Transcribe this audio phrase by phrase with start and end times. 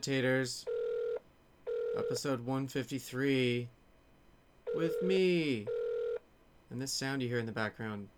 [0.00, 0.64] Yamatators.
[1.96, 3.68] Episode 153.
[4.74, 5.66] With me.
[6.70, 8.08] And this sound you hear in the background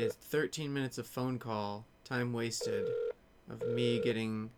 [0.00, 2.88] is 13 minutes of phone call, time wasted,
[3.48, 4.50] of me getting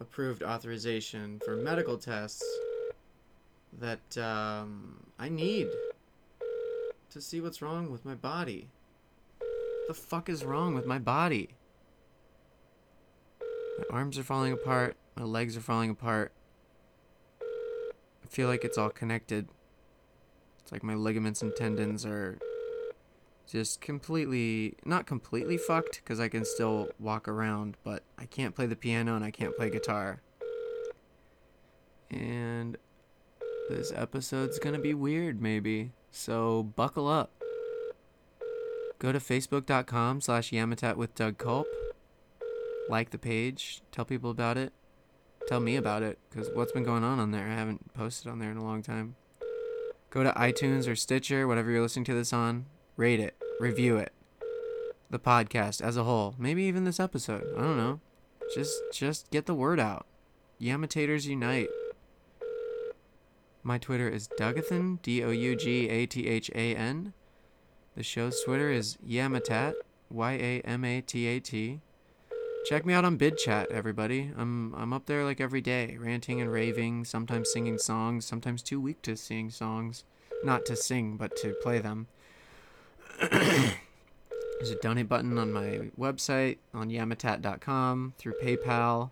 [0.00, 2.42] approved authorization for medical tests
[3.78, 5.68] that um, I need
[7.10, 8.68] to see what's wrong with my body.
[9.38, 11.50] What The fuck is wrong with my body?
[13.78, 14.96] My arms are falling apart.
[15.16, 16.32] My legs are falling apart.
[17.40, 19.48] I feel like it's all connected.
[20.62, 22.38] It's like my ligaments and tendons are
[23.46, 28.66] just completely, not completely fucked, because I can still walk around, but I can't play
[28.66, 30.22] the piano and I can't play guitar.
[32.10, 32.76] And
[33.68, 35.92] this episode's gonna be weird, maybe.
[36.10, 37.30] So buckle up.
[38.98, 41.66] Go to facebook.com slash yamatat with Doug Culp.
[42.88, 43.82] Like the page.
[43.92, 44.72] Tell people about it.
[45.46, 47.46] Tell me about it, because what's been going on on there?
[47.46, 49.14] I haven't posted on there in a long time.
[50.08, 52.64] Go to iTunes or Stitcher, whatever you're listening to this on.
[52.96, 53.36] Rate it.
[53.60, 54.12] Review it.
[55.10, 56.34] The podcast as a whole.
[56.38, 57.44] Maybe even this episode.
[57.56, 58.00] I don't know.
[58.54, 60.06] Just just get the word out.
[60.60, 61.68] Yamatators unite.
[63.62, 67.12] My Twitter is Dougathan, D O U G A T H A N.
[67.96, 69.74] The show's Twitter is Yamatat,
[70.10, 71.80] Y A M A T A T.
[72.64, 74.30] Check me out on BidChat, everybody.
[74.38, 78.80] I'm I'm up there like every day, ranting and raving, sometimes singing songs, sometimes too
[78.80, 80.04] weak to sing songs.
[80.42, 82.06] Not to sing, but to play them.
[83.20, 89.10] There's a donate button on my website, on yamatat.com, through PayPal.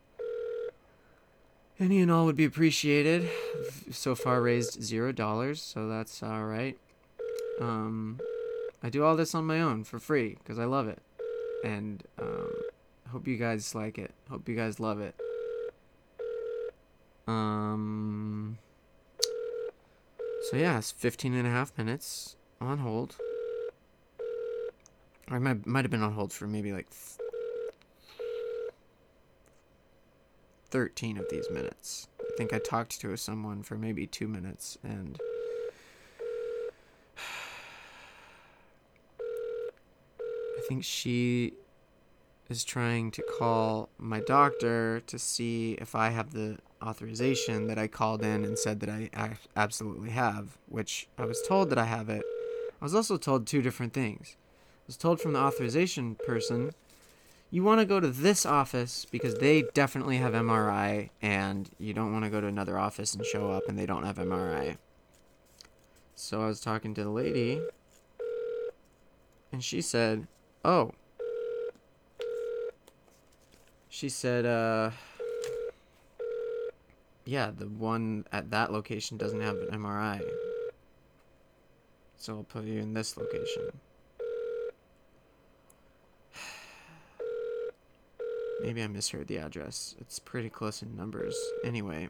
[1.79, 3.29] Any and all would be appreciated.
[3.91, 6.79] So far raised zero dollars, so that's all right.
[7.61, 8.19] Um,
[8.83, 11.03] I do all this on my own for free because I love it,
[11.63, 12.51] and um,
[13.13, 14.11] hope you guys like it.
[14.31, 15.15] Hope you guys love it.
[17.29, 18.59] Um.
[20.51, 23.17] So yeah, it's 15 and a half minutes on hold.
[25.29, 26.89] I might might have been on hold for maybe like
[30.71, 32.09] 13 of these minutes.
[32.21, 35.21] I think I talked to someone for maybe 2 minutes and
[39.21, 41.53] I think she
[42.53, 47.87] is trying to call my doctor to see if I have the authorization that I
[47.87, 49.09] called in and said that I
[49.57, 52.23] absolutely have, which I was told that I have it.
[52.81, 54.37] I was also told two different things.
[54.37, 56.73] I was told from the authorization person,
[57.51, 62.13] you want to go to this office because they definitely have MRI, and you don't
[62.13, 64.77] want to go to another office and show up and they don't have MRI.
[66.15, 67.63] So I was talking to the lady,
[69.51, 70.27] and she said,
[70.63, 70.93] Oh.
[73.93, 74.91] She said, uh,
[77.27, 80.23] yeah, the one at that location doesn't have an MRI.
[82.17, 83.71] So I'll put you in this location.
[88.63, 89.95] Maybe I misheard the address.
[90.01, 91.37] It's pretty close in numbers.
[91.63, 92.09] Anyway,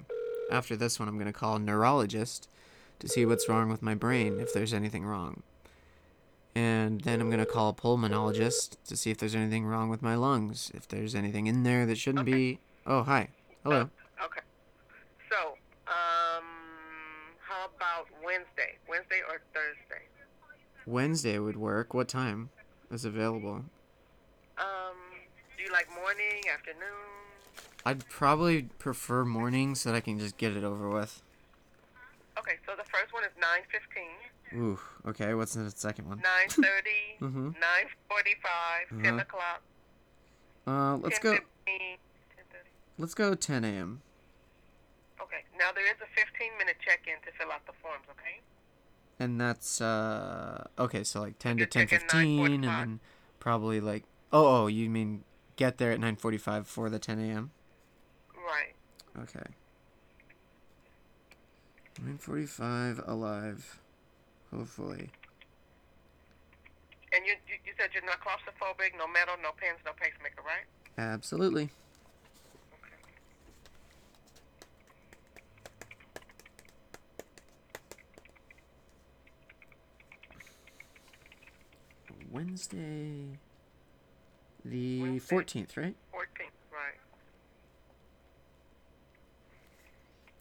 [0.52, 2.48] after this one, I'm going to call a neurologist
[3.00, 5.42] to see what's wrong with my brain, if there's anything wrong.
[6.54, 10.02] And then I'm going to call a pulmonologist to see if there's anything wrong with
[10.02, 12.32] my lungs, if there's anything in there that shouldn't Okay.
[12.32, 12.58] be.
[12.86, 13.28] Oh, hi.
[13.64, 13.88] Hello.
[14.22, 14.40] Okay.
[15.30, 15.52] So,
[15.86, 16.44] um,
[17.38, 18.76] how about Wednesday?
[18.86, 20.04] Wednesday or Thursday?
[20.84, 21.94] Wednesday would work.
[21.94, 22.50] What time
[22.90, 23.64] is available?
[24.58, 24.96] Um,
[25.56, 26.78] do you like morning, afternoon?
[27.86, 31.22] I'd probably prefer morning so that I can just get it over with.
[32.38, 34.02] Okay, so the first one is 9.15,
[34.54, 35.34] Ooh, okay.
[35.34, 36.18] What's the second one?
[36.20, 37.54] 9.30, Mhm.
[38.10, 39.20] 9.45, 10 Uh-huh.
[39.22, 39.62] o'clock,
[40.66, 41.34] Uh, let's go.
[41.34, 41.98] 10:15,
[42.36, 42.68] 10:30.
[42.98, 44.02] Let's go 10 a.m.
[45.20, 48.40] Okay, now there is a 15-minute check-in to fill out the forms, okay?
[49.18, 53.00] And that's uh okay, so like 10 to You're checking 10:15 and then
[53.40, 55.24] probably like oh, oh, you mean
[55.56, 57.50] get there at 9:45 for the 10 a.m.
[58.34, 58.74] Right.
[59.18, 59.46] Okay.
[62.00, 63.78] 9:45 alive.
[64.54, 65.10] Hopefully.
[67.14, 70.64] And you, you you said you're not claustrophobic, no metal, no pins, no pacemaker, right?
[70.98, 71.70] Absolutely.
[82.30, 83.38] Wednesday
[84.64, 85.00] the.
[85.20, 85.94] 14th, right?
[86.14, 86.98] 14th, right.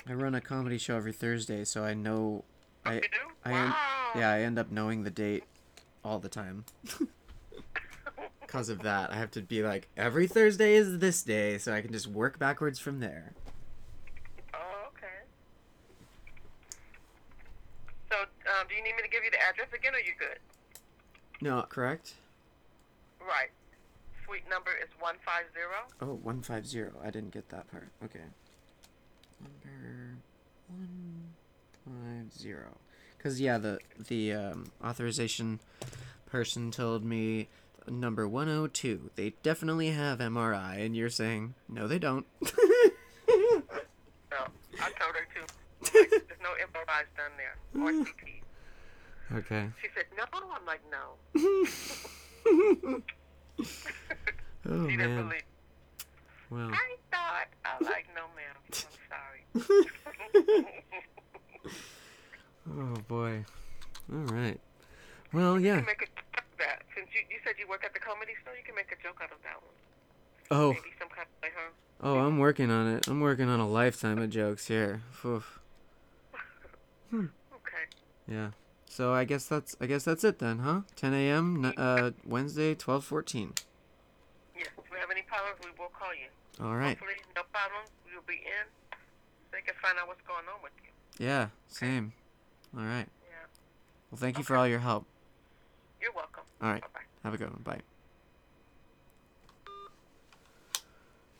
[0.07, 2.45] I run a comedy show every Thursday, so I know
[2.85, 3.07] I you do?
[3.45, 3.65] I wow.
[4.13, 5.43] en- yeah, I end up knowing the date
[6.03, 6.65] all the time.
[8.51, 9.11] because of that.
[9.11, 12.37] I have to be like every Thursday is this day, so I can just work
[12.37, 13.31] backwards from there.
[14.53, 15.23] Oh, okay.
[18.09, 20.39] So, um, do you need me to give you the address again, or you good?
[21.41, 22.15] No, correct?
[23.21, 23.51] Right.
[24.25, 25.87] Suite number is one five zero.
[26.01, 26.97] Oh, 150.
[27.01, 27.87] I didn't get that part.
[28.03, 28.19] Okay.
[29.39, 30.17] Number
[31.85, 32.53] 150.
[33.19, 35.59] Cuz yeah, the the um, authorization
[36.25, 37.49] person told me
[37.87, 39.11] number 102.
[39.15, 42.25] They definitely have MRI and you're saying no they don't.
[44.31, 44.47] No,
[44.79, 45.41] I told her to.
[45.41, 49.39] Like, There's no MRIs done there or CT.
[49.39, 49.69] okay.
[49.81, 50.23] She said no.
[50.33, 51.17] I'm like no.
[54.63, 55.27] Oh she didn't man.
[55.27, 55.43] believe.
[56.49, 56.69] Well.
[56.71, 57.49] I thought.
[57.65, 58.55] I like no, ma'am.
[58.71, 59.41] I'm sorry.
[62.77, 63.45] Oh boy.
[64.11, 64.59] All right.
[65.33, 65.75] Well, You yeah.
[65.77, 66.83] can make a joke out of that.
[66.95, 69.19] Since you, you said you work at the comedy store, you can make a joke
[69.23, 69.73] out of that one.
[70.51, 71.71] Oh, Maybe some kind of like, huh?
[72.01, 73.07] oh, I'm working on it.
[73.07, 75.01] I'm working on a lifetime of jokes here.
[75.25, 75.59] Oof.
[77.13, 77.83] Okay.
[78.27, 78.51] Yeah.
[78.89, 80.81] So I guess that's I guess that's it then, huh?
[80.95, 81.65] 10 a.m.
[81.65, 83.57] n- uh Wednesday, 12:14.
[84.55, 84.67] Yes.
[84.77, 86.27] If we have any problems, we will call you.
[86.65, 86.97] All right.
[86.97, 87.89] Hopefully, no problems.
[88.05, 88.67] We will be in.
[89.53, 91.25] You can find out what's going on with you.
[91.25, 91.47] Yeah.
[91.67, 92.13] Same.
[92.75, 93.07] All right.
[93.23, 93.47] Yeah.
[94.09, 95.05] Well, thank you for all your help.
[96.01, 96.43] You're welcome.
[96.61, 96.81] All right.
[96.81, 97.01] Bye bye.
[97.23, 97.61] Have a good one.
[97.63, 97.81] Bye.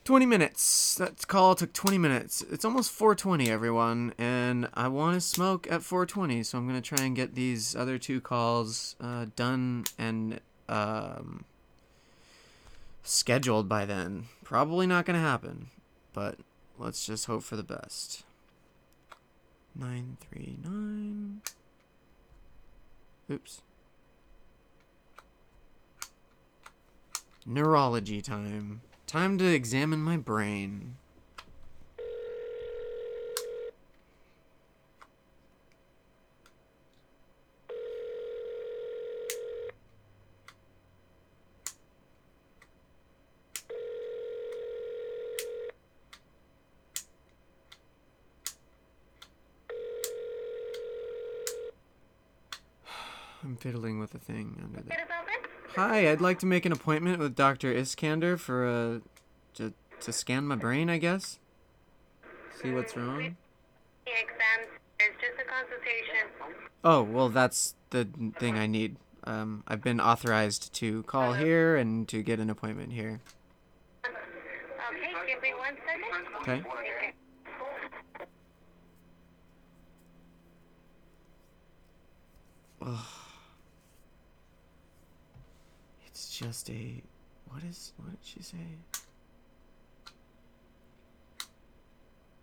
[0.03, 0.95] 20 minutes.
[0.95, 2.43] That call took 20 minutes.
[2.51, 6.95] It's almost 420, everyone, and I want to smoke at 420, so I'm going to
[6.95, 11.45] try and get these other two calls uh, done and um,
[13.03, 14.25] scheduled by then.
[14.43, 15.67] Probably not going to happen,
[16.13, 16.39] but
[16.79, 18.23] let's just hope for the best.
[19.75, 21.41] 939.
[23.31, 23.62] Oops.
[27.45, 28.81] Neurology time.
[29.07, 30.95] Time to examine my brain.
[53.61, 55.07] Fiddling with a thing under there.
[55.75, 57.71] Hi, I'd like to make an appointment with Dr.
[57.71, 59.01] Iskander for a
[59.53, 61.39] to to scan my brain, I guess.
[62.61, 63.19] See what's wrong.
[63.19, 63.37] exams.
[64.99, 66.57] It's just a consultation.
[66.83, 68.07] Oh, well, that's the
[68.39, 68.97] thing I need.
[69.23, 73.21] Um, I've been authorized to call here and to get an appointment here.
[74.03, 76.25] Okay, give me one second.
[76.41, 76.63] Okay.
[82.81, 83.20] Ugh.
[86.11, 87.01] It's just a.
[87.45, 87.93] What is.
[87.97, 88.57] What did she say?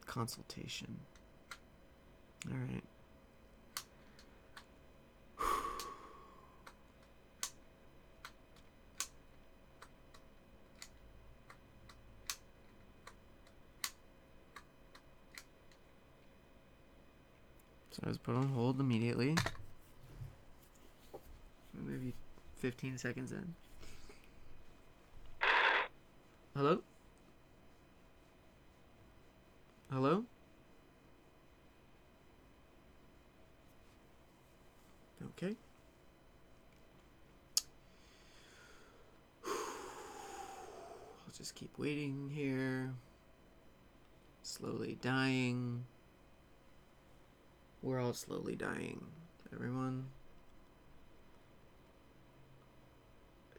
[0.07, 0.99] Consultation.
[2.51, 2.85] Alright.
[17.91, 19.35] So I was put on hold immediately.
[21.75, 22.15] Maybe
[22.69, 23.55] 15 seconds in.
[26.55, 26.83] Hello?
[29.91, 30.25] Hello?
[35.29, 35.57] Okay.
[39.47, 39.53] I'll
[41.35, 42.91] just keep waiting here.
[44.43, 45.85] Slowly dying.
[47.81, 49.07] We're all slowly dying.
[49.55, 50.05] Everyone.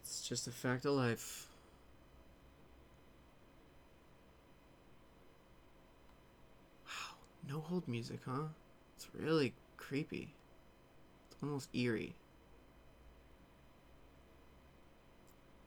[0.10, 1.46] It's just a fact of life.
[6.84, 7.18] Wow.
[7.48, 8.48] No hold music, huh?
[8.98, 10.34] It's really creepy.
[11.30, 12.16] It's almost eerie.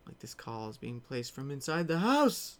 [0.06, 2.56] Like this call is being placed from inside the house.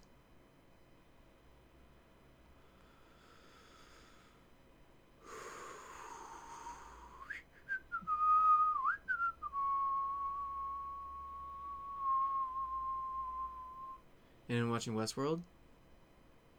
[14.73, 15.41] Watching Westworld?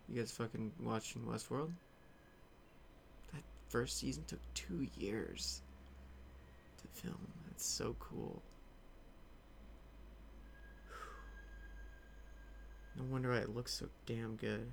[0.08, 1.72] You guys fucking watching Westworld?
[3.34, 5.64] That first season took two years
[6.78, 7.28] to film.
[7.48, 8.42] That's so cool.
[12.96, 14.72] No wonder why it looks so damn good.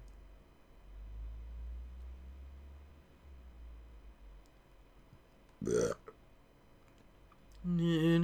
[5.62, 5.92] Na,
[7.64, 8.18] na,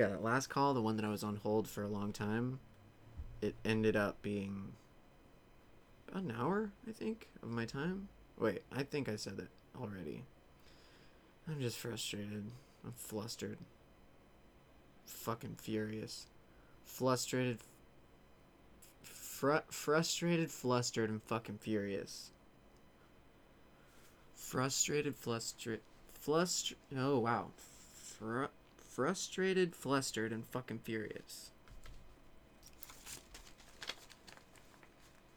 [0.00, 0.06] na.
[0.06, 0.18] Hello?
[0.20, 2.60] last call, the one that I was on hold for a long time,
[3.40, 4.72] it ended up being
[6.08, 8.08] about an hour, I think, of my time.
[8.38, 9.48] Wait, I think I said it
[9.80, 10.24] already.
[11.48, 12.44] I'm just frustrated.
[12.84, 13.58] I'm flustered.
[15.06, 16.26] Fucking furious.
[16.84, 17.58] Frustrated.
[19.02, 22.30] Fr- frustrated, flustered, and fucking furious.
[24.34, 25.80] Frustrated, flustered.
[26.12, 26.74] Flust.
[26.96, 27.48] Oh, wow.
[28.18, 28.46] Fr-
[28.94, 31.50] frustrated, flustered, and fucking furious.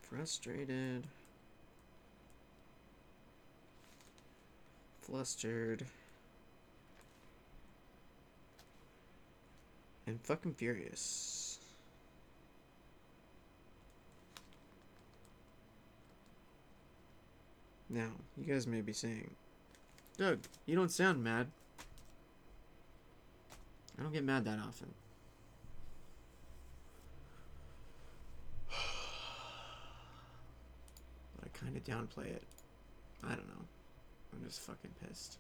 [0.04, 1.08] Frustrated.
[5.02, 5.88] Flustered.
[10.06, 11.60] And fucking furious.
[17.90, 19.32] Now, you guys may be saying,
[20.16, 21.48] Doug, you don't sound mad.
[23.98, 24.94] I don't get mad that often.
[31.36, 32.44] But I kind of downplay it.
[33.24, 33.66] I don't know.
[34.34, 35.38] I'm just fucking pissed.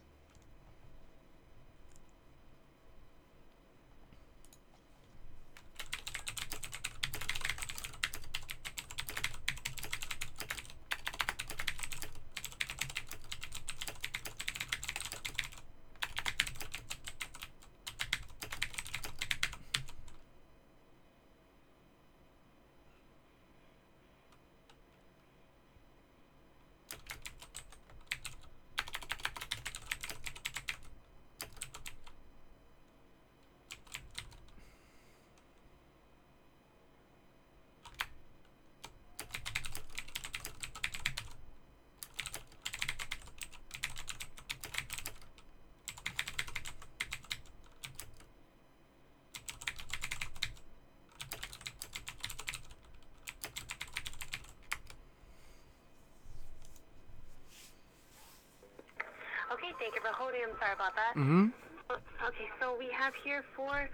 [59.79, 60.41] You for holding.
[60.43, 61.13] I'm sorry about that.
[61.15, 61.47] Mm-hmm.
[61.91, 63.89] Okay, so we have here for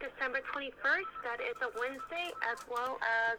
[0.00, 3.38] December 21st, that is a Wednesday, as well as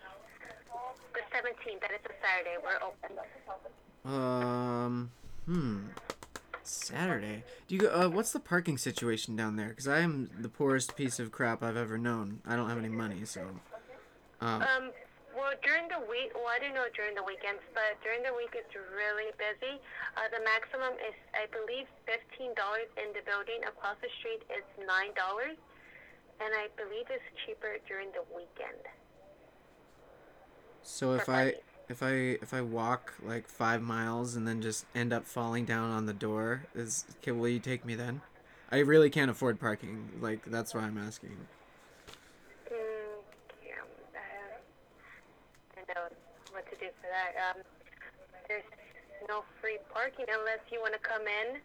[1.14, 2.56] the 17th, that is a Saturday.
[2.64, 3.18] We're open.
[4.06, 5.12] Um,
[5.46, 5.78] hmm.
[6.64, 7.44] Saturday.
[7.68, 9.70] Do you go, uh, what's the parking situation down there?
[9.70, 12.40] Because I am the poorest piece of crap I've ever known.
[12.48, 13.42] I don't have any money, so.
[14.42, 14.92] Um, Um,
[15.36, 18.54] well, during the week, well, I don't know during the weekends, but during the week
[18.54, 19.80] it's really busy.
[20.18, 22.52] Uh, the maximum is, I believe, $15
[22.98, 23.64] in the building.
[23.68, 25.56] Across the street, it's $9.
[26.42, 28.84] And I believe it's cheaper during the weekend.
[30.82, 31.56] so if I
[31.90, 32.12] if I
[32.42, 36.14] if I walk like five miles and then just end up falling down on the
[36.14, 38.22] door, is can, will you take me then?
[38.72, 40.10] I really can't afford parking.
[40.22, 41.36] Like that's why I'm asking.
[42.72, 43.20] Mm,
[43.66, 43.74] yeah,
[45.76, 46.08] I know
[46.52, 47.58] what to do for that.
[47.58, 47.64] Um,
[48.50, 48.66] there's
[49.30, 51.62] no free parking unless you want to come in.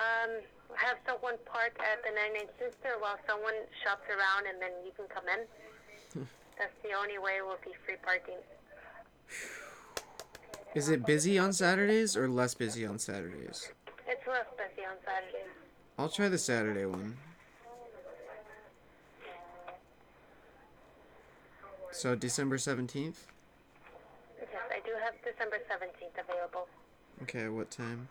[0.00, 0.40] Um,
[0.74, 5.04] have someone park at the 99 Sister while someone shops around, and then you can
[5.12, 5.44] come in.
[6.58, 8.40] That's the only way will be free parking.
[10.74, 13.68] Is it busy on Saturdays or less busy on Saturdays?
[14.08, 15.52] It's less busy on Saturdays.
[15.98, 17.16] I'll try the Saturday one.
[21.92, 23.26] So December 17th?
[24.40, 26.68] Yes, I do have December 17th available.
[27.22, 28.08] Okay, what time?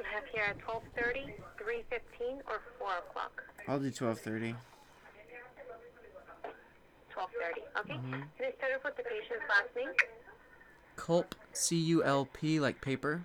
[0.00, 3.44] I have here at 12:30, 3:15, or 4 o'clock.
[3.68, 4.56] I'll do 12:30.
[7.14, 7.62] 12:30.
[7.80, 7.94] Okay.
[7.94, 8.10] Mm-hmm.
[8.12, 9.92] Can I start off with the patient's last name?
[10.96, 13.22] Culp, C U L P like paper.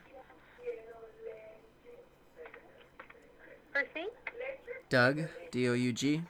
[3.73, 4.09] First name?
[4.89, 6.21] Doug, D O U G.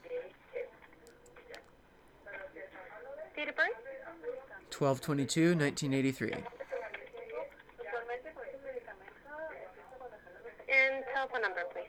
[3.36, 3.85] Date of birth?
[4.76, 6.36] 1222 1983.
[10.68, 11.88] And telephone number, please.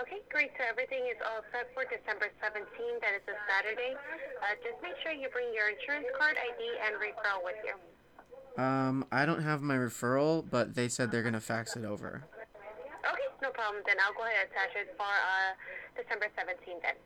[0.00, 0.24] Okay.
[0.32, 0.56] Great.
[0.56, 3.00] So everything is all set for December 17th.
[3.04, 3.92] That is a Saturday.
[4.40, 7.76] Uh, just make sure you bring your insurance card, ID, and referral with you.
[8.56, 12.24] Um, I don't have my referral, but they said they're gonna fax it over.
[13.04, 13.82] Okay, no problem.
[13.84, 15.52] Then I'll go ahead and attach it for uh,
[16.00, 16.96] December 17th then.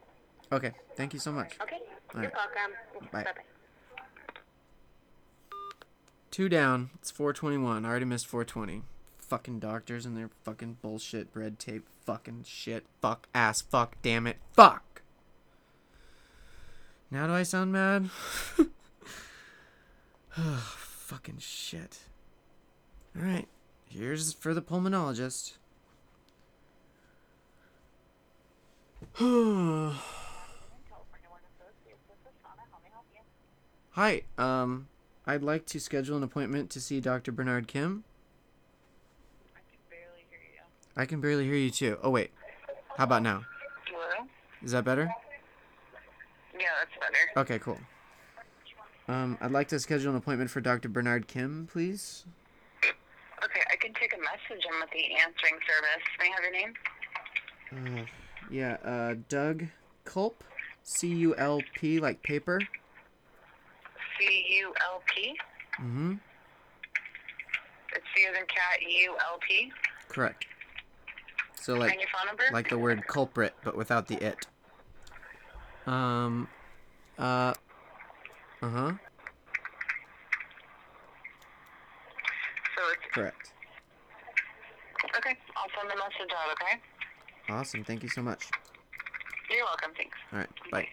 [0.55, 1.59] Okay, thank you so much.
[1.61, 1.81] Okay?
[2.15, 2.37] All You're right.
[2.37, 3.11] welcome.
[3.11, 3.25] Bye.
[3.25, 3.43] Bye-bye.
[6.31, 6.91] Two down.
[6.95, 7.85] It's 421.
[7.85, 8.83] I already missed 420.
[9.19, 11.89] Fucking doctors and their fucking bullshit red tape.
[12.07, 12.87] Fucking shit.
[13.03, 13.63] Fuck ass.
[13.63, 14.37] Fuck damn it.
[14.53, 15.03] Fuck.
[17.11, 18.11] Now do I sound mad?
[20.31, 21.99] fucking shit.
[23.19, 23.49] Alright.
[23.89, 25.55] Here's for the pulmonologist.
[33.95, 34.89] Hi, um,
[35.25, 37.31] I'd like to schedule an appointment to see Dr.
[37.31, 38.03] Bernard Kim.
[39.55, 40.61] I can barely hear you.
[40.97, 41.99] I can barely hear you too.
[42.03, 42.33] Oh, wait.
[42.97, 43.45] How about now?
[43.87, 44.27] Hello?
[44.65, 45.09] Is that better?
[46.59, 47.41] Yeah, that's better.
[47.41, 47.79] Okay, cool.
[49.07, 50.89] Um, I'd like to schedule an appointment for Dr.
[50.89, 52.25] Bernard Kim, please.
[53.45, 56.03] Okay, I can take a message in with the answering service.
[56.19, 56.43] May I have
[57.73, 58.03] your name?
[58.03, 58.07] Uh,
[58.51, 59.67] yeah, uh, Doug
[60.05, 60.43] Culp.
[60.83, 62.61] C U L P, like paper.
[64.19, 65.35] C U L P.
[65.81, 66.13] Mm hmm.
[67.95, 69.73] It's C as in cat, U L P.
[70.09, 70.47] Correct.
[71.61, 72.43] So, like, your phone number?
[72.53, 74.47] like the word culprit, but without the it.
[75.87, 76.49] Um,
[77.19, 77.55] uh,
[78.63, 78.93] uh huh.
[82.77, 83.53] So it's Correct.
[85.17, 85.37] okay.
[85.57, 86.53] I'll send the message out.
[86.53, 86.81] Okay.
[87.49, 87.85] Awesome.
[87.85, 88.51] Thank you so much.
[89.51, 89.93] You're welcome.
[89.97, 90.19] Thanks.
[90.33, 90.49] All right.
[90.71, 90.89] Bye.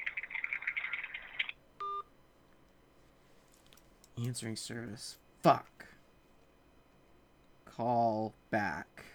[4.26, 5.18] Answering service.
[5.42, 5.86] Fuck.
[7.66, 9.06] Call back.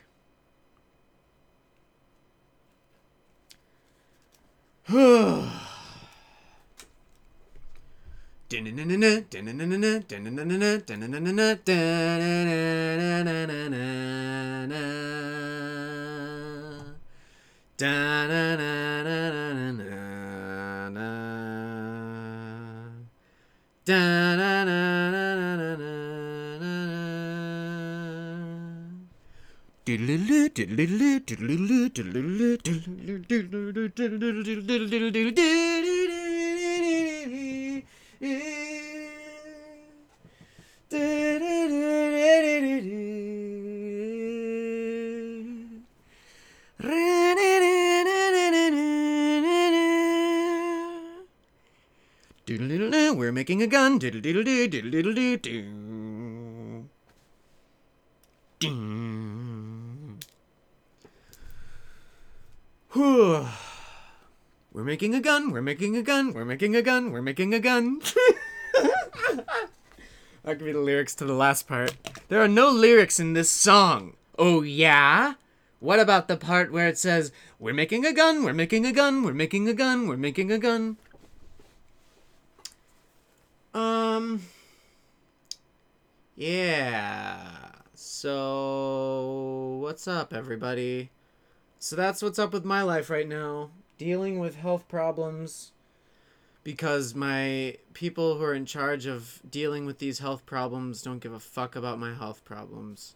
[53.16, 53.98] We're making a gun.
[62.92, 63.46] Whew.
[64.72, 65.50] We're making a gun.
[65.50, 66.32] We're making a gun.
[66.32, 67.12] We're making a gun.
[67.12, 68.00] We're making a gun.
[68.72, 69.44] that
[70.42, 71.94] could be the lyrics to the last part.
[72.28, 74.14] There are no lyrics in this song.
[74.38, 75.34] Oh, yeah?
[75.80, 79.22] What about the part where it says, We're making a gun, we're making a gun,
[79.22, 80.96] we're making a gun, we're making a gun?
[83.74, 84.44] Um.
[86.36, 87.72] Yeah.
[87.94, 91.10] So, what's up, everybody?
[91.78, 93.68] So, that's what's up with my life right now.
[93.98, 95.72] Dealing with health problems
[96.62, 101.32] because my people who are in charge of dealing with these health problems don't give
[101.32, 103.14] a fuck about my health problems.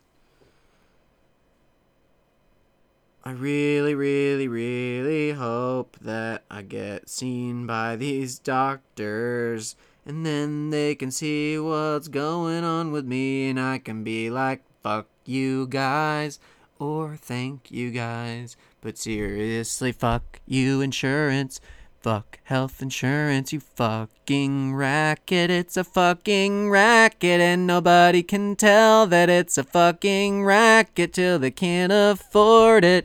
[3.25, 10.95] I really, really, really hope that I get seen by these doctors and then they
[10.95, 16.39] can see what's going on with me and I can be like, fuck you guys
[16.79, 18.57] or thank you guys.
[18.81, 21.61] But seriously, fuck you, insurance.
[22.01, 25.51] Fuck health insurance, you fucking racket.
[25.51, 31.51] It's a fucking racket, and nobody can tell that it's a fucking racket till they
[31.51, 33.05] can't afford it.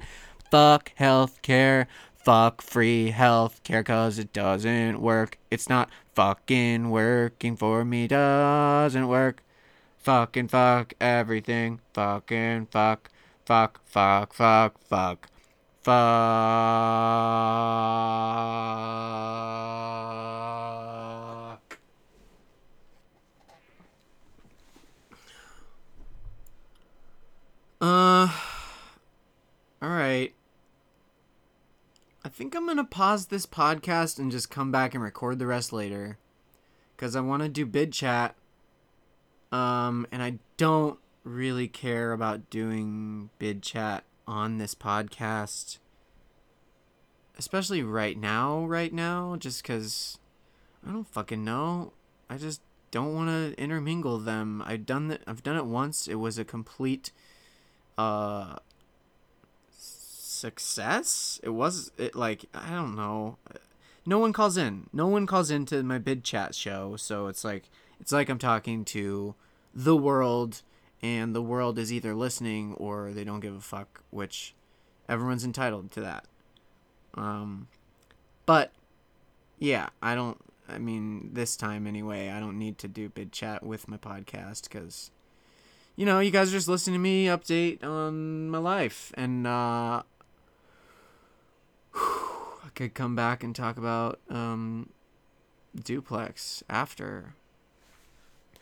[0.49, 1.87] Fuck healthcare.
[2.15, 5.37] Fuck free healthcare, cause it doesn't work.
[5.51, 9.43] It's not fucking working for me, doesn't work.
[9.97, 11.81] Fucking fuck everything.
[11.93, 13.09] Fucking fuck.
[13.45, 15.27] Fuck, fuck, fuck, fuck.
[15.85, 15.93] Fuck.
[27.79, 28.31] Uh.
[29.83, 30.33] Alright.
[32.23, 35.71] I think I'm gonna pause this podcast and just come back and record the rest
[35.71, 36.17] later.
[36.95, 38.33] Because I want to do bid chat.
[39.51, 45.77] Um, and I don't really care about doing bid chat on this podcast.
[47.37, 50.17] Especially right now, right now, just because
[50.87, 51.93] I don't fucking know.
[52.29, 52.61] I just
[52.91, 54.63] don't want to intermingle them.
[54.65, 55.21] I've done that.
[55.27, 56.07] I've done it once.
[56.07, 57.11] It was a complete
[57.97, 58.55] uh
[59.69, 61.39] success.
[61.43, 63.37] It was it like I don't know.
[64.05, 64.87] No one calls in.
[64.93, 68.85] No one calls into my bid chat show, so it's like it's like I'm talking
[68.85, 69.35] to
[69.73, 70.61] the world
[71.01, 74.53] and the world is either listening or they don't give a fuck, which
[75.07, 76.25] everyone's entitled to that.
[77.15, 77.67] Um
[78.45, 78.71] but
[79.59, 83.63] yeah, I don't I mean this time anyway, I don't need to do bid chat
[83.63, 85.11] with my podcast cuz
[85.95, 90.03] you know, you guys are just listening to me update on my life and uh
[92.75, 94.89] could come back and talk about um,
[95.75, 97.33] duplex after.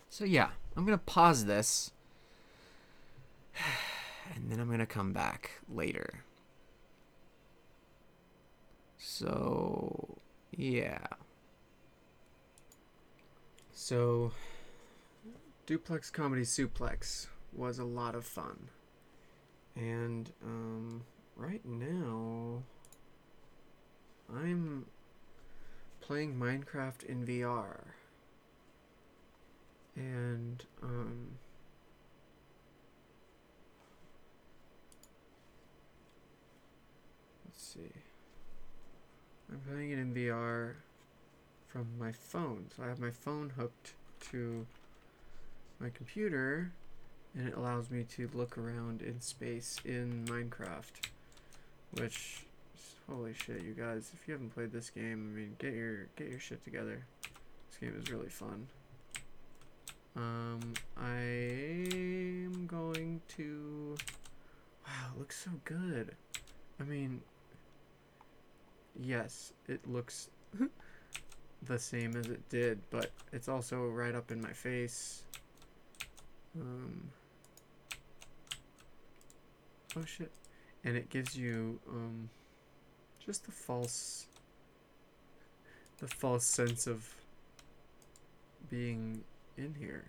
[0.10, 1.92] So yeah, I'm gonna pause this,
[4.36, 6.24] and then I'm gonna come back later.
[8.98, 10.18] So
[10.56, 11.06] yeah.
[13.72, 14.32] So
[15.66, 18.70] duplex comedy suplex was a lot of fun,
[19.76, 21.04] and um,
[21.36, 22.64] right now
[24.34, 24.86] I'm
[26.02, 27.78] playing Minecraft in VR.
[29.96, 31.38] And um
[37.74, 37.90] see.
[39.52, 40.74] I'm playing it in VR
[41.68, 42.66] from my phone.
[42.76, 43.94] So I have my phone hooked
[44.32, 44.66] to
[45.80, 46.72] my computer
[47.36, 51.10] and it allows me to look around in space in Minecraft,
[51.98, 52.46] which
[53.10, 54.12] Holy shit, you guys!
[54.14, 57.04] If you haven't played this game, I mean, get your get your shit together.
[57.70, 58.68] This game is really fun.
[60.16, 63.98] Um, I'm going to.
[64.88, 66.16] Wow, looks so good.
[66.80, 67.22] I mean,
[69.00, 70.30] yes, it looks
[71.64, 75.24] the same as it did, but it's also right up in my face.
[76.60, 77.10] Um.
[79.96, 80.32] Oh shit.
[80.86, 82.30] And it gives you, um,
[83.26, 84.28] just the false
[86.00, 87.08] the false sense of
[88.70, 89.24] being
[89.58, 90.04] in here.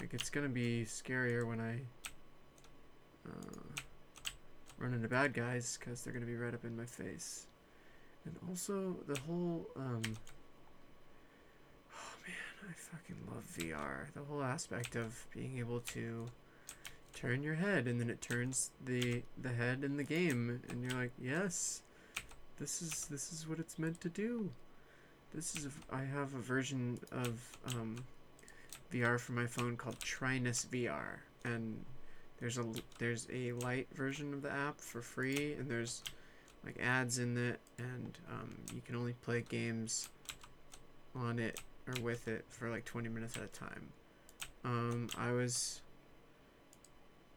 [0.00, 1.80] Like it's gonna be scarier when I
[3.28, 3.82] uh,
[4.80, 7.46] run into bad guys because they're gonna be right up in my face.
[8.24, 10.02] And also the whole um
[11.94, 14.12] oh man, I fucking love VR.
[14.14, 16.26] The whole aspect of being able to
[17.14, 20.98] turn your head and then it turns the the head in the game and you're
[20.98, 21.82] like yes
[22.58, 24.48] this is this is what it's meant to do
[25.34, 27.40] this is a, I have a version of
[27.74, 27.96] um,
[28.92, 31.84] VR for my phone called Trinus VR and
[32.40, 32.64] there's a
[32.98, 36.02] there's a light version of the app for free and there's
[36.64, 40.08] like ads in it and um, you can only play games
[41.14, 43.88] on it or with it for like 20 minutes at a time
[44.64, 45.80] um, I was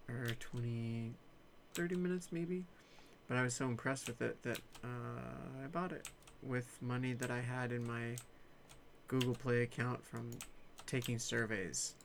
[0.10, 1.14] or 20,
[1.74, 2.66] 30 minutes maybe.
[3.28, 6.10] But I was so impressed with it that uh, I bought it
[6.42, 8.16] with money that I had in my
[9.08, 10.30] Google Play account from
[10.86, 11.96] taking surveys.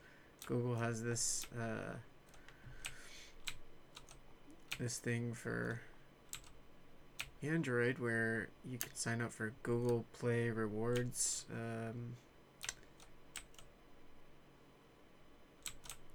[0.46, 1.94] Google has this uh,
[4.78, 5.80] this thing for
[7.42, 11.46] Android where you can sign up for Google Play rewards.
[11.52, 12.16] Um,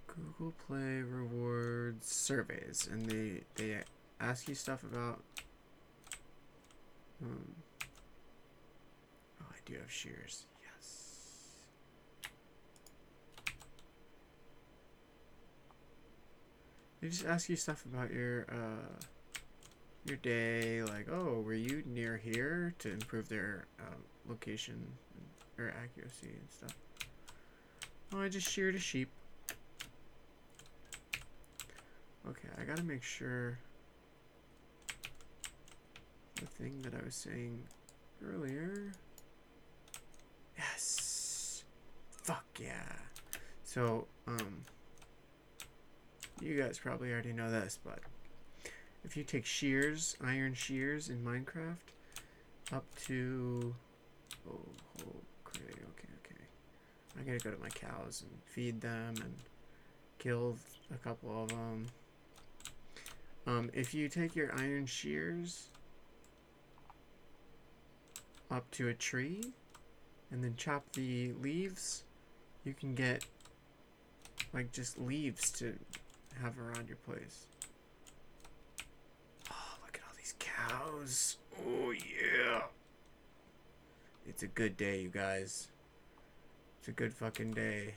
[0.08, 3.80] Google Play rewards surveys, and they they
[4.20, 5.22] ask you stuff about.
[7.22, 7.56] Um,
[9.42, 10.46] oh, I do have shears.
[10.62, 11.14] Yes.
[17.04, 19.04] They just ask you stuff about your uh,
[20.06, 23.96] your day, like, oh, were you near here to improve their uh,
[24.30, 24.88] location
[25.58, 26.78] or accuracy and stuff.
[28.14, 29.10] Oh, I just sheared a sheep.
[32.26, 33.60] Okay, I gotta make sure
[36.36, 37.62] the thing that I was saying
[38.26, 38.94] earlier.
[40.58, 41.66] Yes!
[42.12, 42.94] Fuck yeah!
[43.66, 44.64] So, um,
[46.44, 48.00] you guys probably already know this, but
[49.04, 51.78] if you take shears, iron shears in Minecraft,
[52.72, 53.74] up to.
[54.50, 54.60] Oh,
[55.48, 56.44] okay, okay, okay.
[57.20, 59.34] I gotta go to my cows and feed them and
[60.20, 60.58] kill
[60.94, 61.88] a couple of them.
[63.46, 65.70] Um, if you take your iron shears
[68.50, 69.44] up to a tree
[70.32, 72.04] and then chop the leaves,
[72.64, 73.26] you can get
[74.54, 75.74] like just leaves to
[76.42, 77.48] have around your place.
[79.52, 81.38] Oh, look at all these cows.
[81.68, 82.62] Oh, yeah.
[84.26, 85.70] It's a good day, you guys.
[86.80, 87.96] It's a good fucking day.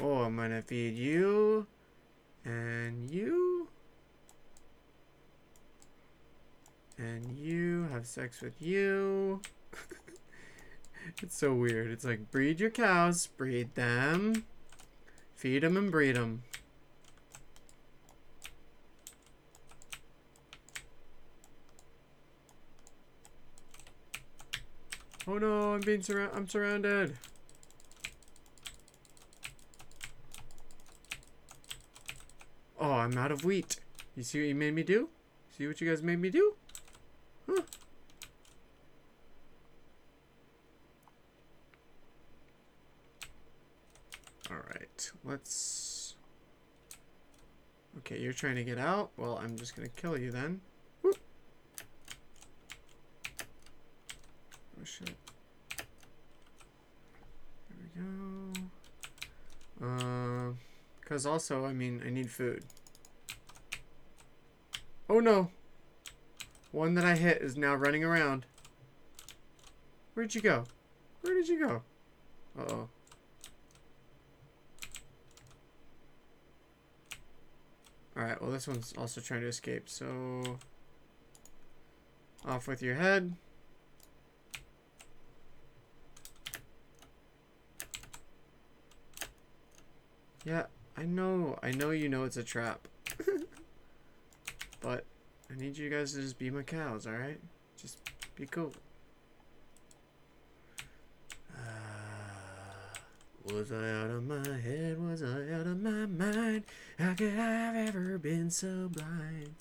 [0.00, 1.66] Oh, I'm gonna feed you.
[2.44, 3.68] And you.
[6.98, 9.40] and you have sex with you.
[11.22, 11.90] it's so weird.
[11.90, 14.44] It's like breed your cows, breed them,
[15.34, 16.42] feed them and breed them.
[25.30, 26.34] Oh no, I'm being surrounded.
[26.34, 27.18] I'm surrounded.
[32.80, 33.76] Oh, I'm out of wheat.
[34.16, 35.10] You see what you made me do?
[35.56, 36.54] See what you guys made me do?
[37.46, 37.60] Huh.
[44.50, 46.16] Alright, let's...
[47.98, 49.10] Okay, you're trying to get out?
[49.18, 50.62] Well, I'm just gonna kill you then.
[51.02, 51.18] Whoop.
[54.77, 55.14] Oh shit.
[57.68, 59.86] There we go.
[59.86, 60.52] Uh,
[61.04, 62.64] cause also, I mean, I need food.
[65.10, 65.50] Oh no!
[66.72, 68.46] One that I hit is now running around.
[70.14, 70.64] Where'd you go?
[71.20, 71.82] Where did you go?
[72.58, 72.88] Uh oh.
[78.16, 80.58] Alright, well, this one's also trying to escape, so.
[82.44, 83.36] Off with your head.
[90.48, 90.64] Yeah,
[90.96, 91.58] I know.
[91.62, 92.88] I know you know it's a trap.
[94.80, 95.04] but
[95.52, 97.38] I need you guys to just be my cows, alright?
[97.76, 97.98] Just
[98.34, 98.72] be cool.
[101.54, 102.94] Ah,
[103.44, 104.98] was I out of my head?
[105.06, 106.64] Was I out of my mind?
[106.98, 109.54] How could I have ever been so blind?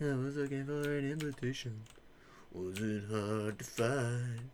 [0.00, 1.82] I was looking for an invitation.
[2.50, 4.50] Was it hard to find?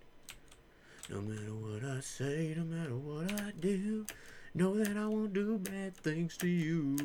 [1.08, 4.04] No matter what I say, no matter what I do,
[4.56, 6.96] know that I won't do bad things to you.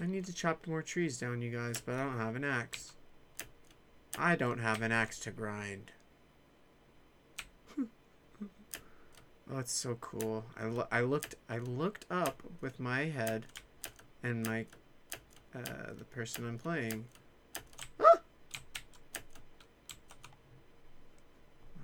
[0.00, 2.92] I need to chop more trees down, you guys, but I don't have an axe.
[4.16, 5.92] I don't have an axe to grind.
[7.80, 10.44] oh, it's so cool.
[10.58, 13.46] I, lo- I looked I looked up with my head
[14.22, 14.66] and my
[15.54, 17.06] uh, the person I'm playing.
[18.00, 18.20] Ah!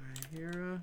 [0.00, 0.82] I hear a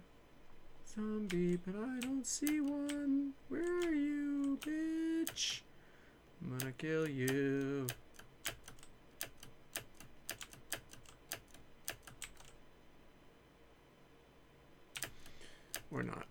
[0.88, 3.34] zombie, but I don't see one.
[3.50, 5.62] Where are you, bitch?
[6.42, 7.88] I'm gonna kill you.
[15.92, 16.26] Or not.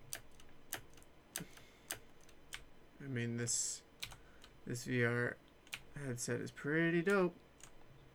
[3.05, 3.83] I mean, this
[4.67, 5.35] this VR
[6.07, 7.37] headset is pretty dope,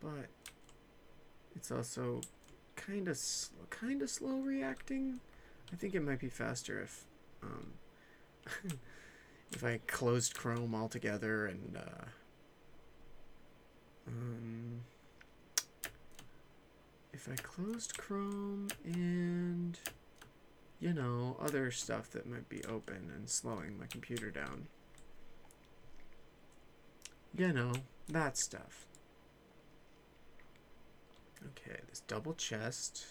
[0.00, 0.26] but
[1.54, 2.20] it's also
[2.86, 3.18] kind of
[3.70, 5.20] kind of slow reacting.
[5.72, 7.04] I think it might be faster if
[7.42, 7.72] um,
[9.52, 12.04] if I closed Chrome altogether and uh,
[14.06, 14.80] um,
[17.12, 19.78] if I closed Chrome and
[20.78, 24.68] you know other stuff that might be open and slowing my computer down.
[27.36, 27.72] You know,
[28.08, 28.86] that stuff.
[31.46, 33.06] Okay, this double chest.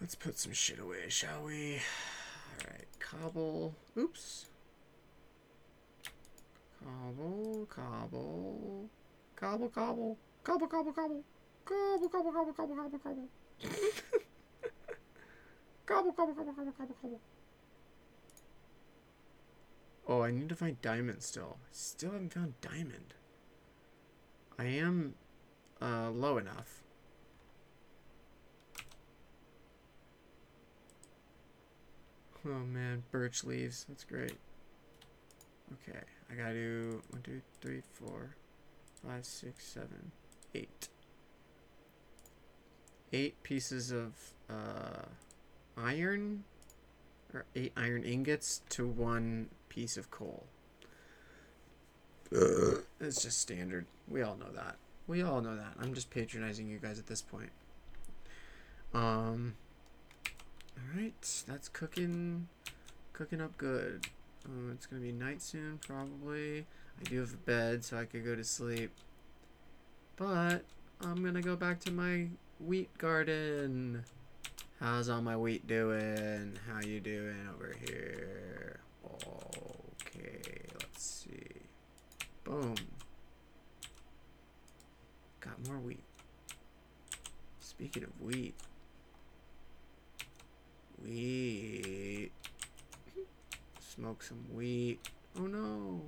[0.00, 1.80] Let's put some shit away, shall we?
[2.58, 3.74] Alright, cobble.
[3.96, 4.46] Oops.
[6.82, 8.88] Cobble, cobble.
[9.36, 10.18] Cobble, cobble.
[10.42, 11.22] Cobble, cobble, cobble.
[11.64, 13.28] Cobble, cobble, cobble, cobble, cobble, cobble.
[15.86, 17.20] Cobble, cobble, cobble, cobble, cobble, cobble.
[20.08, 21.58] Oh, I need to find diamond still.
[21.72, 23.14] Still haven't found diamond.
[24.58, 25.14] I am
[25.80, 26.82] uh, low enough.
[32.46, 33.84] Oh man, birch leaves.
[33.88, 34.36] That's great.
[35.72, 38.34] Okay, I gotta do one, two, three, four,
[39.06, 40.12] five, six, seven,
[40.54, 40.88] eight.
[43.12, 44.12] Eight pieces of
[44.48, 45.04] uh,
[45.76, 46.44] iron,
[47.34, 50.46] or eight iron ingots to one piece of coal.
[52.32, 53.86] It's just standard.
[54.08, 54.76] We all know that.
[55.10, 55.72] We all know that.
[55.80, 57.50] I'm just patronizing you guys at this point.
[58.94, 59.54] Um.
[60.76, 62.46] All right, that's cooking,
[63.12, 64.06] cooking up good.
[64.46, 66.60] Uh, it's gonna be night soon, probably.
[66.60, 68.92] I do have a bed, so I could go to sleep.
[70.14, 70.62] But
[71.00, 72.28] I'm gonna go back to my
[72.60, 74.04] wheat garden.
[74.78, 76.56] How's all my wheat doing?
[76.70, 78.78] How you doing over here?
[79.04, 81.62] Okay, let's see.
[82.44, 82.76] Boom.
[85.40, 86.04] Got more wheat.
[87.60, 88.54] Speaking of wheat.
[91.02, 92.30] Wheat.
[93.80, 95.00] Smoke some wheat.
[95.38, 96.02] Oh no.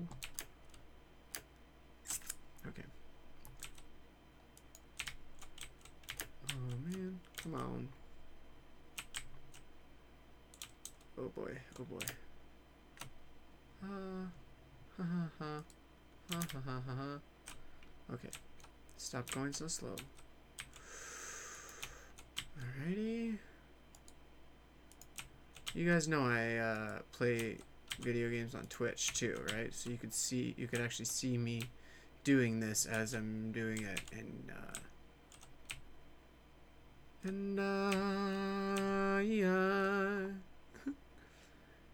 [2.67, 2.85] Okay.
[6.51, 7.89] Oh man, come on.
[11.19, 11.99] Oh boy, oh boy.
[13.81, 13.89] Ha
[14.99, 15.63] ha ha ha
[16.31, 17.21] ha ha ha ha.
[18.13, 18.31] Okay.
[19.03, 19.97] Stop going so slow.
[22.57, 23.37] Alrighty.
[25.75, 27.59] You guys know I uh, play
[28.01, 29.75] video games on Twitch too, right?
[29.75, 31.65] So you could see, you could actually see me
[32.23, 34.79] doing this as I'm doing it, and uh,
[37.25, 40.27] and I, I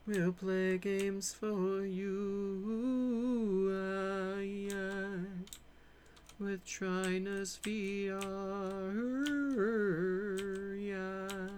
[0.06, 3.70] will play games for you.
[3.72, 4.68] I,
[6.38, 8.14] with Trinus VR,
[10.80, 11.48] yeah,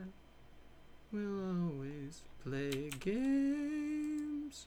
[1.12, 4.66] we'll always play games.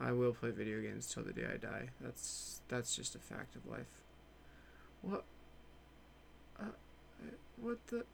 [0.00, 1.90] I will play video games till the day I die.
[2.00, 4.02] That's that's just a fact of life.
[5.02, 5.24] What?
[6.58, 6.72] Uh,
[7.60, 8.06] what the?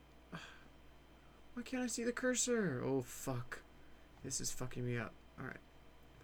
[1.54, 2.82] Why can't I see the cursor?
[2.84, 3.60] Oh fuck!
[4.24, 5.12] This is fucking me up.
[5.38, 5.56] All right,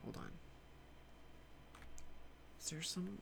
[0.02, 0.30] hold on.
[2.60, 3.18] Is there some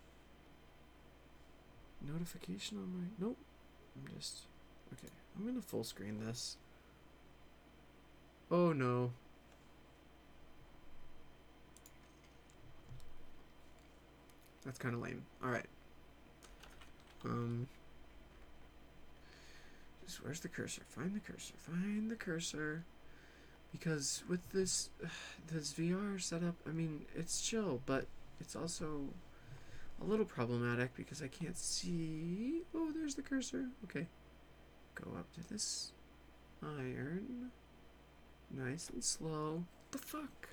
[2.07, 3.07] notification on my?
[3.19, 3.37] Nope.
[3.97, 4.41] I'm just
[4.93, 5.13] okay.
[5.37, 6.57] I'm gonna full screen this.
[8.51, 9.13] Oh no.
[14.65, 15.23] That's kind of lame.
[15.43, 15.67] All right.
[17.25, 17.67] Um.
[20.07, 20.83] Just where's the cursor?
[20.89, 21.55] Find the cursor.
[21.57, 22.85] Find the cursor.
[23.73, 24.91] Because with this
[25.53, 28.07] this VR setup, I mean, it's chill, but
[28.41, 29.09] it's also
[30.01, 32.63] a little problematic because I can't see.
[32.75, 33.67] Oh, there's the cursor.
[33.85, 34.07] Okay.
[34.95, 35.93] Go up to this
[36.63, 37.51] iron.
[38.51, 39.65] Nice and slow.
[39.91, 40.49] the fuck?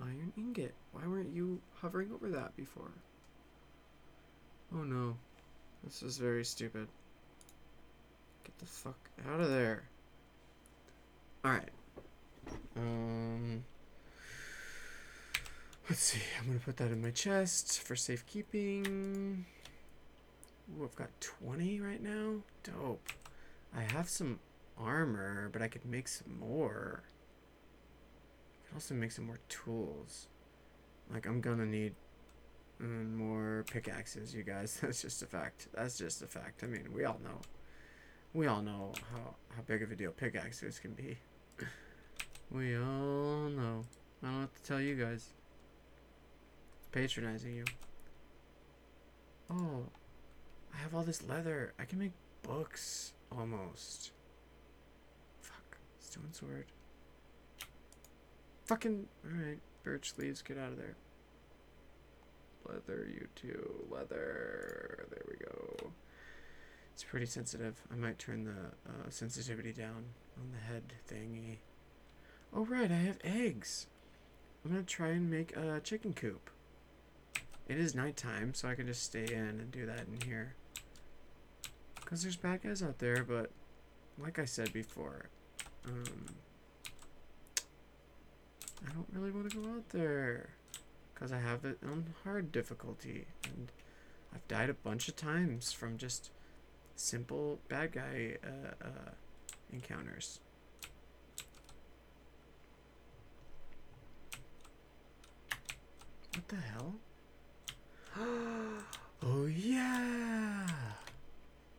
[0.00, 0.74] Iron ingot.
[0.92, 2.92] Why weren't you hovering over that before?
[4.74, 5.16] Oh no.
[5.84, 6.88] This is very stupid.
[8.44, 8.98] Get the fuck
[9.30, 9.84] out of there.
[11.44, 11.70] Alright.
[12.76, 13.64] Um.
[15.88, 16.18] Let's see.
[16.40, 19.46] I'm gonna put that in my chest for safekeeping.
[20.76, 22.40] Ooh, I've got 20 right now.
[22.64, 23.12] Dope.
[23.72, 24.40] I have some
[24.76, 27.04] armor, but I could make some more.
[27.04, 30.26] I could also make some more tools.
[31.12, 31.94] Like, I'm gonna need
[32.82, 34.78] mm, more pickaxes, you guys.
[34.82, 35.68] That's just a fact.
[35.72, 36.64] That's just a fact.
[36.64, 37.40] I mean, we all know.
[38.34, 41.18] We all know how, how big of a deal pickaxes can be.
[42.48, 43.82] We all know.
[44.22, 45.32] I don't have to tell you guys.
[46.96, 47.64] Patronizing you.
[49.50, 49.84] Oh,
[50.74, 51.74] I have all this leather.
[51.78, 54.12] I can make books almost.
[55.42, 55.76] Fuck.
[56.00, 56.64] Stone sword.
[58.64, 59.08] Fucking.
[59.30, 59.58] Alright.
[59.82, 60.40] Birch leaves.
[60.40, 60.96] Get out of there.
[62.66, 63.84] Leather, you too.
[63.90, 65.06] Leather.
[65.10, 65.90] There we go.
[66.94, 67.78] It's pretty sensitive.
[67.92, 70.02] I might turn the uh, sensitivity down
[70.40, 71.58] on the head thingy.
[72.54, 72.90] Oh, right.
[72.90, 73.86] I have eggs.
[74.64, 76.48] I'm gonna try and make a chicken coop.
[77.68, 80.54] It is nighttime, so I can just stay in and do that in here.
[81.96, 83.50] Because there's bad guys out there, but
[84.18, 85.28] like I said before,
[85.84, 86.26] um,
[88.86, 90.50] I don't really want to go out there.
[91.12, 93.26] Because I have it on hard difficulty.
[93.44, 93.72] And
[94.32, 96.30] I've died a bunch of times from just
[96.94, 99.10] simple bad guy uh, uh,
[99.72, 100.40] encounters.
[106.34, 106.94] What the hell?
[109.22, 110.66] oh yeah!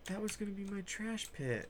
[0.06, 1.70] That was gonna be my trash pit.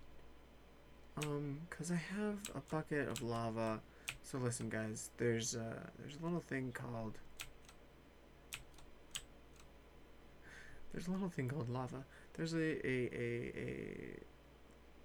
[1.24, 3.82] Um, cause I have a bucket of lava.
[4.24, 5.10] So listen, guys.
[5.18, 7.18] There's a there's a little thing called
[10.98, 12.04] there's a little thing called lava.
[12.34, 14.20] There's a a a, a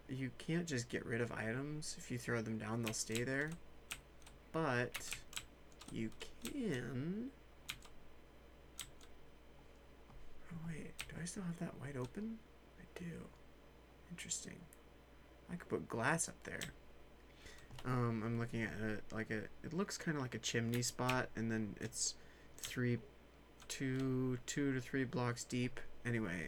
[0.09, 1.97] you can't just get rid of items.
[1.99, 3.51] If you throw them down, they'll stay there.
[4.53, 4.99] But
[5.91, 6.11] you
[6.45, 7.31] can.
[10.51, 12.39] Oh wait, do I still have that wide open?
[12.79, 13.11] I do.
[14.11, 14.57] Interesting.
[15.51, 16.61] I could put glass up there.
[17.85, 19.39] Um, I'm looking at it like a.
[19.65, 22.15] It looks kind of like a chimney spot, and then it's
[22.59, 22.99] three,
[23.69, 25.81] two, two to three blocks deep.
[26.07, 26.47] Anyway,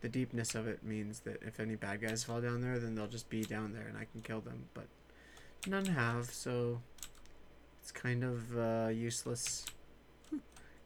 [0.00, 3.06] the deepness of it means that if any bad guys fall down there, then they'll
[3.06, 4.66] just be down there, and I can kill them.
[4.72, 4.86] But
[5.66, 6.80] none have, so
[7.80, 9.64] it's kind of uh, useless.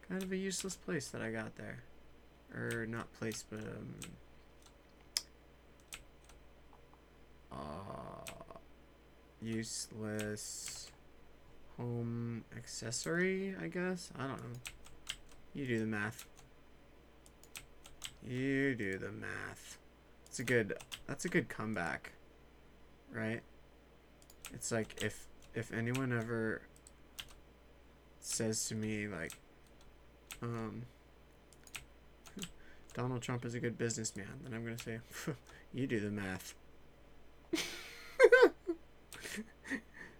[0.09, 1.79] kind of a useless place that I got there,
[2.53, 3.95] or not place, but um.
[7.49, 8.33] Uh,
[9.41, 10.91] useless
[11.77, 14.11] home accessory, I guess.
[14.17, 14.59] I don't know.
[15.53, 16.25] You do the math.
[18.25, 19.77] You do the math.
[20.25, 20.73] It's a good
[21.05, 22.13] that's a good comeback.
[23.11, 23.41] Right?
[24.53, 26.61] It's like if if anyone ever
[28.19, 29.31] says to me like
[30.41, 30.83] um
[32.97, 34.99] Donald Trump is a good businessman, then I'm going to say
[35.73, 36.55] you do the math.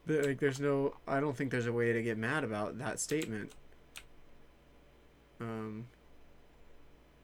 [0.06, 2.98] The- like there's no I don't think there's a way to get mad about that
[2.98, 3.52] statement.
[5.42, 5.88] Um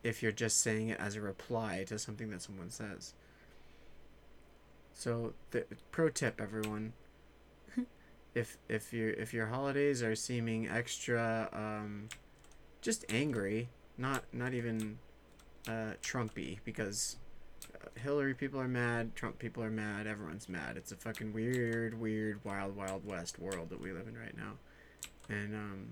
[0.04, 3.14] if you're just saying it as a reply to something that someone says.
[4.94, 6.92] So the pro tip everyone
[8.36, 12.10] if if your if your holidays are seeming extra um
[12.82, 14.98] just angry, not not even
[15.68, 17.18] uh Trumpy because
[17.76, 20.78] uh, Hillary people are mad, Trump people are mad, everyone's mad.
[20.78, 24.54] It's a fucking weird, weird, wild, wild west world that we live in right now.
[25.30, 25.88] And um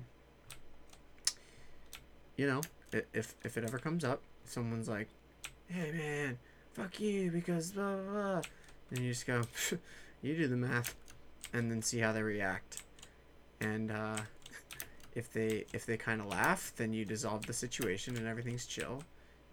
[2.37, 2.61] you know,
[3.13, 5.07] if if it ever comes up, someone's like,
[5.67, 6.39] "Hey man,
[6.73, 8.41] fuck you because blah blah,", blah.
[8.89, 9.43] and you just go,
[10.21, 10.95] "You do the math,"
[11.53, 12.81] and then see how they react.
[13.59, 14.17] And uh,
[15.15, 19.03] if they if they kind of laugh, then you dissolve the situation and everything's chill.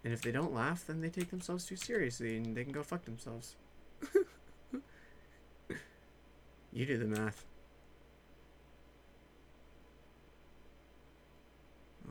[0.03, 2.83] And if they don't laugh, then they take themselves too seriously and they can go
[2.83, 3.55] fuck themselves.
[6.71, 7.45] you do the math.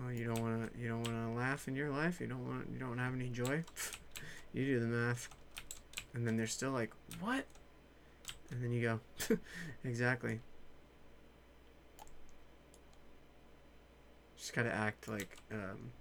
[0.00, 2.20] Oh, you don't want to you don't want to laugh in your life?
[2.20, 3.64] You don't want you don't have any joy?
[4.52, 5.28] you do the math.
[6.14, 7.46] And then they're still like, "What?"
[8.50, 9.00] And then you go,
[9.84, 10.40] "Exactly."
[14.36, 15.92] Just got to act like um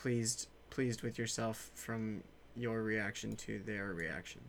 [0.00, 2.22] pleased pleased with yourself from
[2.56, 4.40] your reaction to their reaction.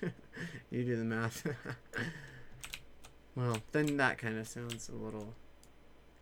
[0.70, 1.46] you do the math.
[3.36, 5.34] well, then that kind of sounds a little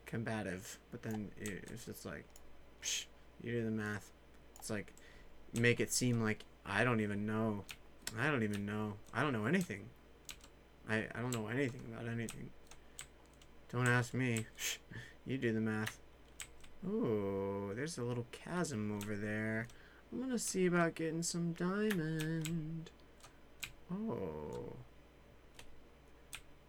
[0.07, 2.25] combative, but then it- it's like,
[2.83, 3.07] psh,
[3.43, 4.11] you do the math.
[4.59, 4.93] It's like,
[5.55, 7.65] make it seem like I don't even know.
[8.19, 8.95] I don't even know.
[9.15, 9.89] I don't know anything.
[10.89, 12.51] I, I don't know anything about anything.
[13.73, 14.47] Don't ask me.
[14.59, 14.79] Psh,
[15.27, 15.99] you do the math.
[16.87, 19.67] Ooh, there's a little chasm over there.
[20.13, 22.91] I'm gonna see about getting some diamond.
[23.93, 24.77] Oh.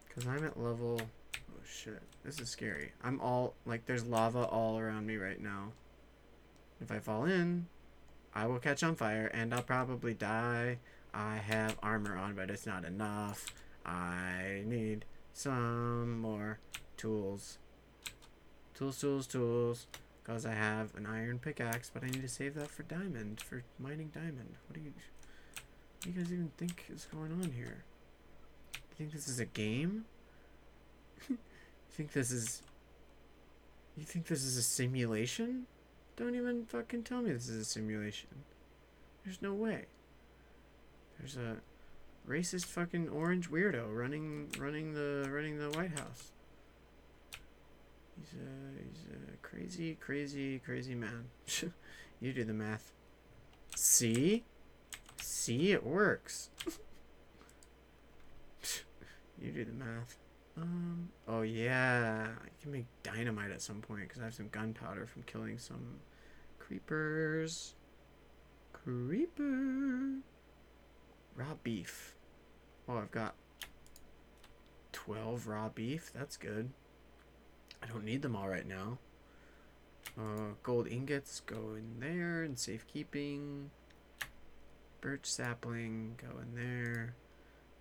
[0.06, 1.00] Because I'm at level.
[1.36, 2.02] Oh shit.
[2.24, 2.92] This is scary.
[3.02, 3.54] I'm all.
[3.64, 5.72] Like, there's lava all around me right now.
[6.80, 7.66] If I fall in,
[8.34, 10.78] I will catch on fire and I'll probably die.
[11.14, 13.46] I have armor on, but it's not enough.
[13.84, 16.58] I need some more
[16.96, 17.58] tools.
[18.74, 19.86] Tools, tools, tools.
[20.22, 23.64] Because I have an iron pickaxe, but I need to save that for diamond, for
[23.78, 24.54] mining diamond.
[24.68, 27.84] What do you, what do you guys even think is going on here?
[28.74, 30.04] You think this is a game?
[31.28, 31.38] you
[31.90, 32.62] think this is.
[33.96, 35.66] You think this is a simulation?
[36.16, 38.28] Don't even fucking tell me this is a simulation.
[39.24, 39.86] There's no way.
[41.18, 41.56] There's a
[42.28, 46.31] racist fucking orange weirdo running running the running the White House.
[48.18, 51.26] He's a he's a crazy, crazy, crazy man.
[52.20, 52.92] you do the math.
[53.76, 54.44] See?
[55.20, 56.50] See, it works.
[59.40, 60.18] you do the math.
[60.56, 61.08] Um.
[61.26, 65.22] Oh yeah, I can make dynamite at some point because I have some gunpowder from
[65.22, 66.00] killing some
[66.58, 67.74] creepers.
[68.72, 70.18] Creeper.
[71.34, 72.14] Raw beef.
[72.88, 73.34] Oh, I've got
[74.92, 76.10] twelve raw beef.
[76.14, 76.70] That's good.
[77.82, 78.98] I don't need them all right now.
[80.18, 83.70] Uh, gold ingots go in there in safekeeping.
[85.00, 87.14] Birch sapling go in there.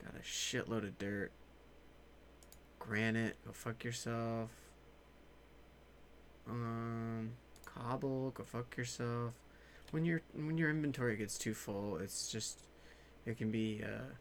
[0.01, 1.31] Got a shitload of dirt.
[2.79, 4.49] Granite, go fuck yourself.
[6.49, 7.31] Um,
[7.65, 9.33] cobble, go fuck yourself.
[9.91, 12.61] When your when your inventory gets too full, it's just
[13.25, 14.13] it can be uh,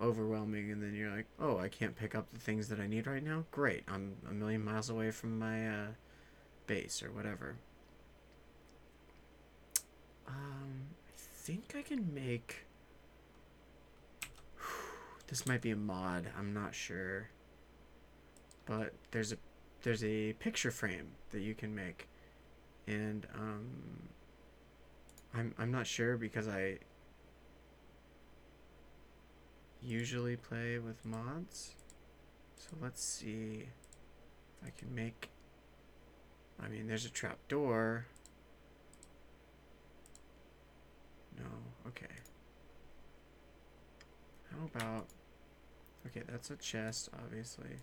[0.00, 3.06] overwhelming, and then you're like, oh, I can't pick up the things that I need
[3.06, 3.44] right now.
[3.50, 5.86] Great, I'm a million miles away from my uh,
[6.66, 7.56] base or whatever.
[10.26, 12.66] Um, I think I can make.
[15.28, 16.26] This might be a mod.
[16.38, 17.30] I'm not sure.
[18.66, 19.36] But there's a
[19.82, 22.08] there's a picture frame that you can make,
[22.86, 23.68] and um.
[25.34, 26.78] I'm I'm not sure because I
[29.84, 31.74] usually play with mods.
[32.56, 35.30] So let's see if I can make
[36.62, 38.06] I mean there's a trap door.
[41.36, 41.44] No,
[41.88, 42.06] okay.
[44.50, 45.06] How about
[46.06, 47.76] Okay, that's a chest, obviously.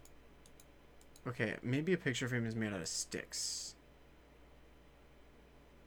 [1.28, 3.76] Okay, maybe a picture frame is made out of sticks.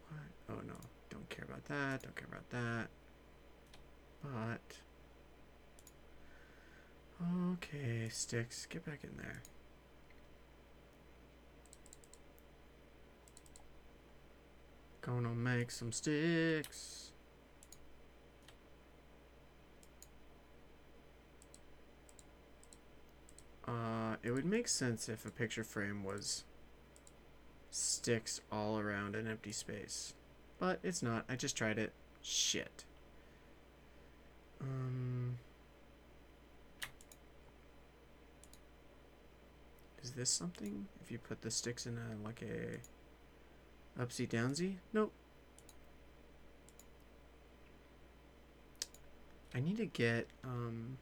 [0.09, 0.57] What?
[0.57, 0.75] Oh no,
[1.11, 2.89] don't care about that, don't care about that.
[4.23, 4.77] But
[7.23, 9.43] Okay, sticks, get back in there.
[15.01, 17.13] Gonna make some sticks.
[23.67, 26.45] Uh, it would make sense if a picture frame was
[27.71, 30.15] sticks all around an empty space.
[30.59, 31.25] But it's not.
[31.29, 31.93] I just tried it.
[32.23, 32.85] Shit.
[34.61, 35.02] Um.
[40.03, 40.87] Is this something?
[41.03, 42.79] If you put the sticks in a like a
[44.03, 44.77] upsy downsy?
[44.93, 45.13] Nope.
[49.55, 50.99] I need to get um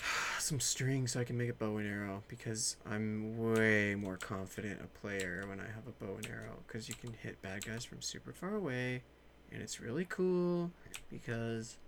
[0.38, 4.80] some string so I can make a bow and arrow because I'm way more confident
[4.82, 7.84] a player when I have a bow and arrow because you can hit bad guys
[7.84, 9.02] from super far away
[9.50, 10.70] and it's really cool
[11.10, 11.78] because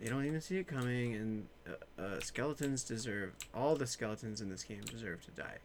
[0.00, 4.50] they don't even see it coming and uh, uh, skeletons deserve all the skeletons in
[4.50, 5.58] this game deserve to die.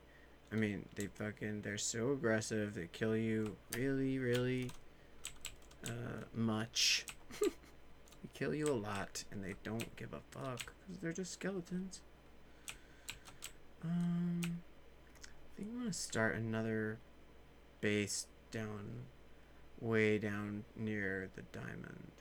[0.51, 2.73] I mean, they fucking they're so aggressive.
[2.73, 4.71] They kill you really, really
[5.86, 7.05] uh, much.
[7.41, 12.01] they kill you a lot, and they don't give a fuck because they're just skeletons.
[13.84, 16.99] Um, I think I'm gonna start another
[17.79, 19.05] base down,
[19.79, 22.11] way down near the diamond.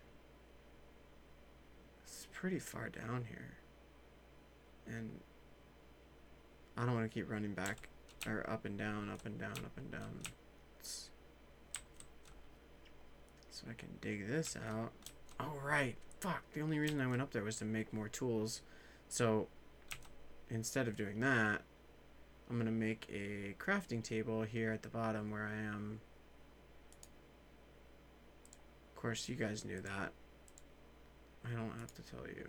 [2.41, 3.59] Pretty far down here,
[4.86, 5.11] and
[6.74, 7.91] I don't want to keep running back
[8.26, 10.22] or up and down, up and down, up and down.
[10.78, 11.11] It's,
[13.51, 14.93] so I can dig this out.
[15.38, 16.43] Oh right, fuck.
[16.55, 18.62] The only reason I went up there was to make more tools.
[19.11, 19.49] So
[20.49, 21.61] instead of doing that,
[22.49, 26.01] I'm gonna make a crafting table here at the bottom where I am.
[28.95, 30.12] Of course, you guys knew that.
[31.45, 32.49] I don't have to tell you.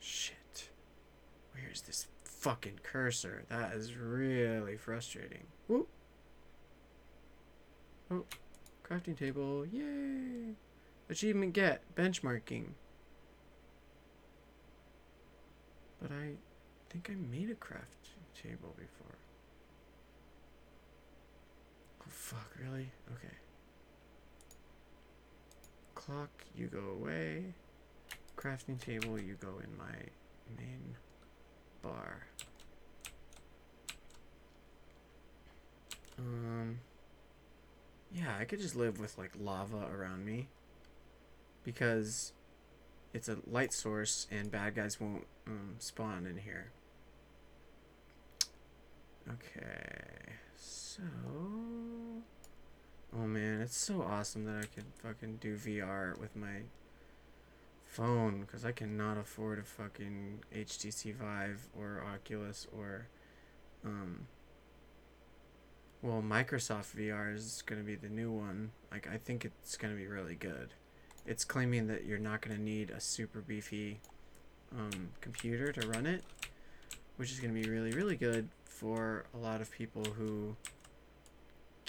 [0.00, 0.70] Shit.
[1.52, 3.44] Where's this fucking cursor?
[3.48, 5.44] That is really frustrating.
[5.66, 5.88] Whoop.
[8.10, 8.24] Oh,
[8.88, 9.66] crafting table.
[9.66, 10.54] Yay.
[11.10, 11.82] Achievement get.
[11.96, 12.66] Benchmarking.
[16.00, 16.34] But I
[16.90, 19.18] think I made a crafting table before.
[22.02, 22.92] Oh, fuck, really?
[23.12, 23.34] Okay.
[26.06, 27.54] Clock, you go away.
[28.36, 29.96] Crafting table, you go in my
[30.56, 30.96] main
[31.82, 32.26] bar.
[36.18, 36.78] Um,
[38.12, 40.48] yeah, I could just live with like lava around me
[41.64, 42.32] because
[43.12, 46.70] it's a light source and bad guys won't um, spawn in here.
[49.28, 51.02] Okay, so.
[53.14, 56.62] Oh man, it's so awesome that I can fucking do VR with my
[57.84, 63.08] phone because I cannot afford a fucking HTC Vive or Oculus or,
[63.84, 64.28] um,
[66.00, 68.70] well, Microsoft VR is going to be the new one.
[68.92, 70.68] Like, I think it's going to be really good.
[71.26, 73.98] It's claiming that you're not going to need a super beefy
[74.78, 76.22] um, computer to run it,
[77.16, 80.54] which is going to be really, really good for a lot of people who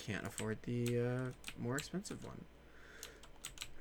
[0.07, 2.45] can't afford the uh, more expensive one.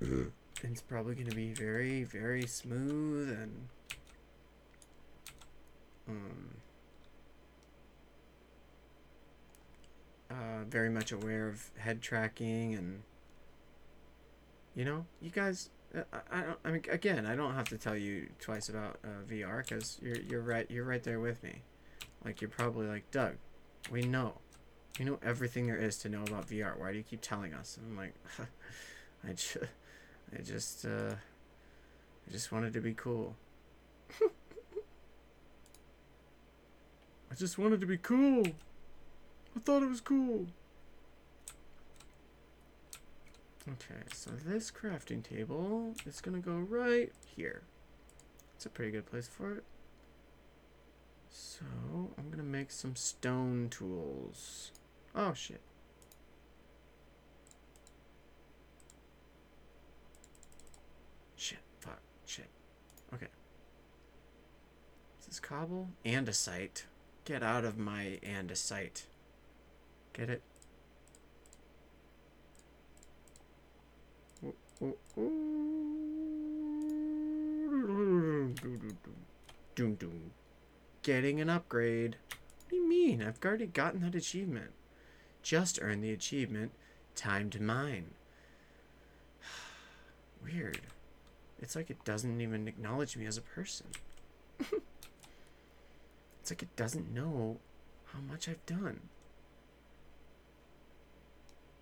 [0.00, 3.68] and it's probably going to be very, very smooth and
[6.08, 6.48] um,
[10.30, 13.02] uh, very much aware of head tracking and
[14.74, 15.70] you know, you guys.
[15.96, 16.58] Uh, I, I don't.
[16.64, 20.20] I mean, again, I don't have to tell you twice about uh, VR because you're
[20.20, 20.70] you're right.
[20.70, 21.62] You're right there with me.
[22.24, 23.36] Like you're probably like Doug.
[23.90, 24.34] We know.
[24.98, 26.78] We know everything there is to know about VR.
[26.78, 27.76] Why do you keep telling us?
[27.76, 28.14] And I'm like,
[29.28, 29.56] I just,
[30.34, 31.14] I just, uh,
[32.26, 33.36] I just wanted to be cool.
[37.30, 38.46] I just wanted to be cool.
[39.54, 40.46] I thought it was cool.
[43.68, 47.62] Okay, so this crafting table is gonna go right here.
[48.54, 49.64] It's a pretty good place for it.
[51.30, 51.64] So,
[52.16, 54.70] I'm gonna make some stone tools.
[55.18, 55.62] Oh, shit.
[61.36, 62.50] Shit, fuck, shit.
[63.14, 63.28] Okay.
[65.20, 65.88] Is this cobble?
[66.04, 66.82] Andesite.
[67.24, 69.04] Get out of my andesite.
[70.12, 70.42] Get it?
[79.74, 80.30] Doom doom.
[81.02, 82.16] Getting an upgrade.
[82.28, 83.22] What do you mean?
[83.22, 84.72] I've already gotten that achievement
[85.46, 86.72] just earned the achievement
[87.14, 88.06] Time to Mine.
[90.44, 90.80] Weird.
[91.60, 93.86] It's like it doesn't even acknowledge me as a person.
[94.58, 97.58] it's like it doesn't know
[98.06, 99.02] how much I've done.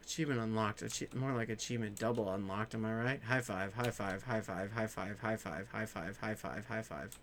[0.03, 0.83] Achievement unlocked.
[0.83, 3.23] Achie- more like achievement double unlocked, am I right?
[3.23, 6.83] High five, high five, high five, high five, high five, high five, high five, high
[6.83, 7.19] five.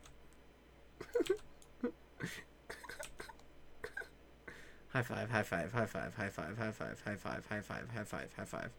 [4.94, 8.04] High five, high five, high five, high five, high five, high five, high five, high
[8.04, 8.70] five, high five.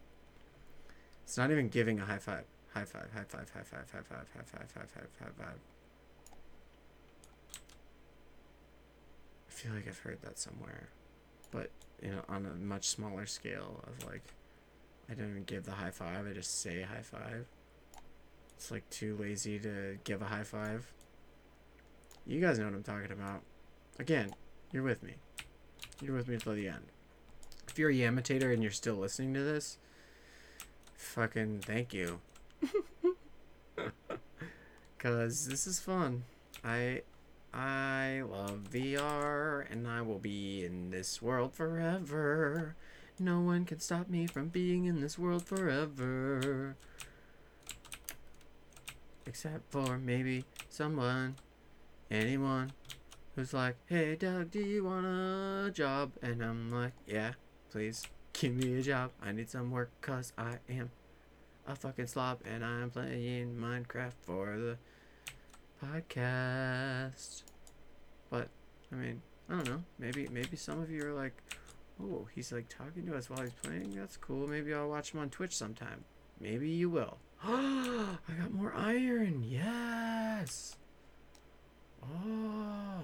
[1.25, 2.45] It's not even giving a high five.
[2.75, 5.59] High five, high five, high five, high five, high five, high five, high five.
[9.49, 10.89] I feel like I've heard that somewhere.
[11.51, 11.71] But,
[12.03, 14.23] you know, on a much smaller scale of like
[15.11, 17.47] I don't even give the high five, I just say high five.
[18.57, 20.91] It's like too lazy to give a high five.
[22.27, 23.43] You guys know what I'm talking about.
[23.99, 24.35] Again,
[24.73, 25.15] you're with me.
[26.03, 26.87] You're with me till the end.
[27.69, 29.79] If you're a Yamatator and you're still listening to this,
[30.97, 32.19] fucking thank you.
[34.99, 36.25] Cause this is fun.
[36.65, 37.03] I
[37.55, 42.75] I love VR and I will be in this world forever.
[43.19, 46.75] No one can stop me from being in this world forever.
[49.25, 51.37] Except for maybe someone,
[52.11, 52.73] anyone
[53.35, 56.13] who's like, hey Doug, do you want a job?
[56.23, 57.33] And I'm like, yeah,
[57.71, 58.03] please
[58.33, 59.11] give me a job.
[59.23, 60.91] I need some work because I am
[61.67, 64.79] a fucking slob and I'm playing Minecraft for the
[65.85, 67.43] podcast.
[68.31, 68.49] But,
[68.91, 69.83] I mean, I don't know.
[69.99, 71.35] Maybe, maybe some of you are like,
[72.03, 73.95] oh, he's like talking to us while he's playing.
[73.95, 74.47] That's cool.
[74.47, 76.05] Maybe I'll watch him on Twitch sometime.
[76.41, 77.19] Maybe you will.
[77.45, 79.45] I got more iron.
[79.45, 80.77] Yes.
[82.03, 83.03] Oh.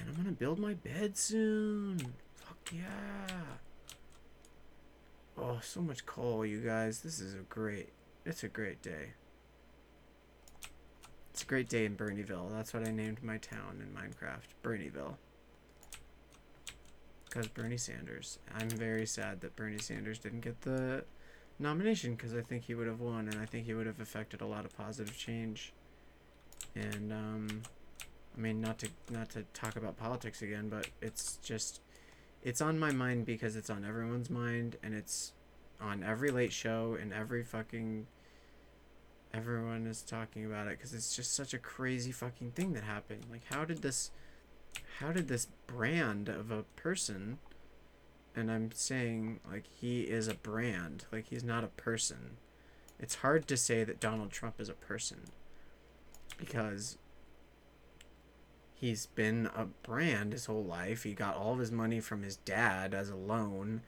[0.00, 1.98] And I'm gonna build my bed soon.
[2.34, 3.36] Fuck yeah.
[5.36, 7.00] Oh, so much coal, you guys.
[7.00, 7.90] This is a great.
[8.24, 9.12] It's a great day.
[11.32, 12.50] It's a great day in Bernieville.
[12.50, 14.54] That's what I named my town in Minecraft.
[14.62, 15.16] Bernieville.
[17.24, 18.38] Because Bernie Sanders.
[18.54, 21.04] I'm very sad that Bernie Sanders didn't get the
[21.58, 24.40] nomination because I think he would have won and I think he would have affected
[24.40, 25.72] a lot of positive change.
[26.76, 27.62] And um
[28.36, 31.80] I mean not to not to talk about politics again, but it's just
[32.42, 35.32] it's on my mind because it's on everyone's mind and it's
[35.80, 38.06] on every late show and every fucking
[39.32, 43.24] everyone is talking about it because it's just such a crazy fucking thing that happened.
[43.30, 44.10] Like how did this
[44.98, 47.38] how did this brand of a person
[48.36, 52.36] and I'm saying like he is a brand, like he's not a person.
[52.98, 55.22] It's hard to say that Donald Trump is a person
[56.36, 56.98] because
[58.74, 61.04] he's been a brand his whole life.
[61.04, 63.82] He got all of his money from his dad as a loan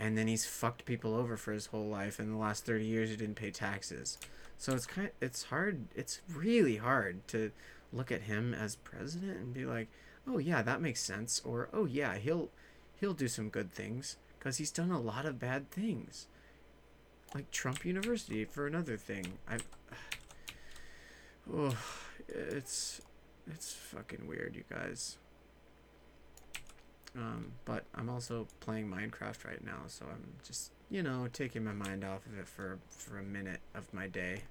[0.00, 3.10] and then he's fucked people over for his whole life in the last 30 years
[3.10, 4.16] he didn't pay taxes.
[4.56, 7.52] So it's kind it's hard it's really hard to
[7.92, 9.88] look at him as president and be like,
[10.26, 12.48] "Oh yeah, that makes sense," or "Oh yeah, he'll
[12.98, 16.26] he'll do some good things because he's done a lot of bad things."
[17.34, 19.38] Like Trump University for another thing.
[19.48, 19.58] I
[21.52, 21.76] Oh,
[22.28, 23.00] it's
[23.60, 25.18] it's fucking weird, you guys.
[27.14, 31.74] Um, but I'm also playing Minecraft right now, so I'm just, you know, taking my
[31.74, 34.44] mind off of it for for a minute of my day.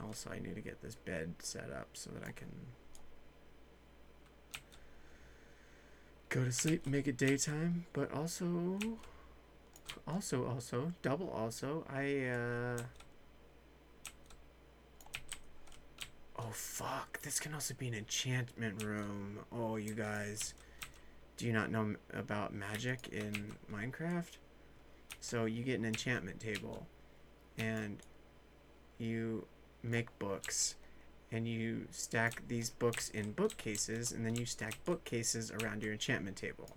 [0.00, 2.52] Also, I need to get this bed set up so that I can
[6.28, 8.78] go to sleep, make it daytime, but also
[10.06, 12.82] also also double also I uh
[16.42, 19.40] Oh fuck, this can also be an enchantment room.
[19.52, 20.54] Oh, you guys.
[21.36, 24.38] Do you not know about magic in Minecraft?
[25.20, 26.86] So you get an enchantment table
[27.58, 27.98] and
[28.96, 29.46] you
[29.82, 30.76] make books
[31.30, 36.36] and you stack these books in bookcases and then you stack bookcases around your enchantment
[36.36, 36.70] table.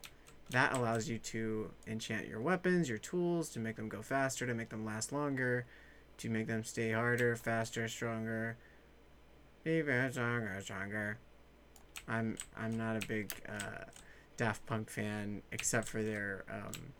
[0.49, 4.53] That allows you to enchant your weapons, your tools, to make them go faster, to
[4.53, 5.65] make them last longer,
[6.17, 8.57] to make them stay harder, faster, stronger,
[9.65, 11.17] even stronger, stronger.
[12.07, 13.85] I'm I'm not a big uh,
[14.37, 16.93] Daft Punk fan except for their um,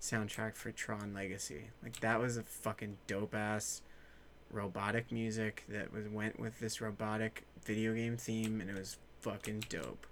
[0.00, 1.70] soundtrack for Tron Legacy.
[1.82, 3.82] Like that was a fucking dope ass
[4.50, 9.64] robotic music that was went with this robotic video game theme and it was fucking
[9.68, 10.06] dope.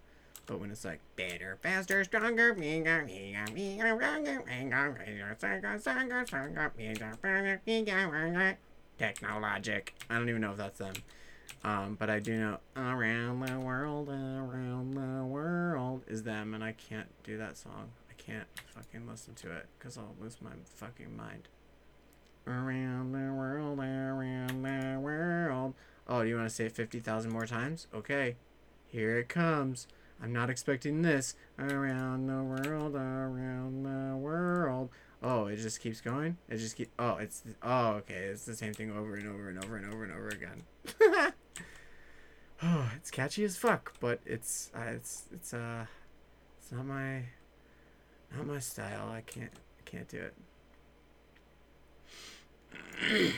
[0.47, 6.73] But when it's like better, faster, stronger, bigger, bigger, bigger, stronger, bigger, stronger, stronger, stronger,
[6.77, 8.59] bigger, bigger, bigger,
[8.99, 9.95] Technologic.
[10.09, 10.95] I don't even know if that's them.
[11.64, 16.72] Um, but I do know around the world, around the world is them, and I
[16.72, 17.90] can't do that song.
[18.11, 21.49] I can't fucking listen to it because I'll lose my fucking mind.
[22.46, 25.74] Around the world, around the world.
[26.07, 27.86] Oh, do you want to say it 50,000 more times?
[27.92, 28.36] Okay.
[28.86, 29.86] Here it comes.
[30.22, 31.34] I'm not expecting this.
[31.59, 34.88] Around the world, around the world.
[35.22, 36.36] Oh, it just keeps going.
[36.49, 36.90] It just keep.
[36.99, 37.42] Oh, it's.
[37.62, 38.14] Oh, okay.
[38.14, 41.32] It's the same thing over and over and over and over and over again.
[42.96, 44.70] it's catchy as fuck, but it's.
[44.74, 45.24] Uh, it's.
[45.32, 45.54] It's.
[45.54, 45.86] Uh.
[46.61, 47.22] It's not my.
[48.36, 49.09] Not my style.
[49.11, 49.52] I can't.
[49.52, 50.34] I can't do it.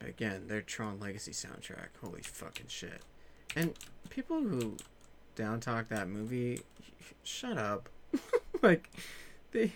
[0.00, 1.88] Again, their Tron Legacy soundtrack.
[2.00, 3.02] Holy fucking shit.
[3.56, 3.74] And
[4.08, 4.76] people who
[5.34, 6.60] down talk that movie,
[7.22, 7.88] shut up.
[8.62, 8.90] like
[9.52, 9.72] they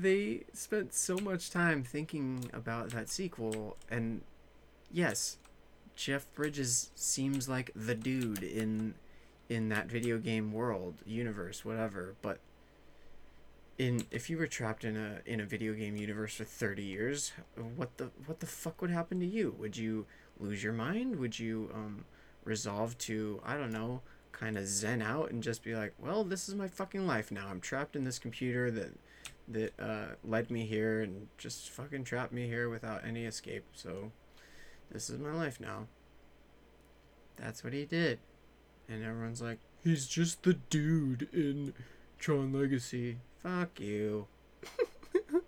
[0.00, 4.22] they spent so much time thinking about that sequel and
[4.90, 5.38] yes,
[5.96, 8.94] Jeff Bridges seems like the dude in
[9.48, 12.38] in that video game world, universe, whatever, but
[13.78, 17.32] in if you were trapped in a in a video game universe for 30 years,
[17.76, 19.54] what the what the fuck would happen to you?
[19.58, 20.06] Would you
[20.38, 21.16] lose your mind?
[21.16, 22.04] Would you um
[22.44, 26.48] resolve to I don't know, kind of zen out and just be like, "Well, this
[26.48, 27.48] is my fucking life now.
[27.48, 28.92] I'm trapped in this computer that
[29.48, 33.64] that uh, led me here and just fucking trapped me here without any escape.
[33.74, 34.12] So
[34.90, 35.86] this is my life now."
[37.36, 38.20] That's what he did.
[38.88, 41.74] And everyone's like, "He's just the dude in
[42.18, 44.26] Tron Legacy." Fuck you.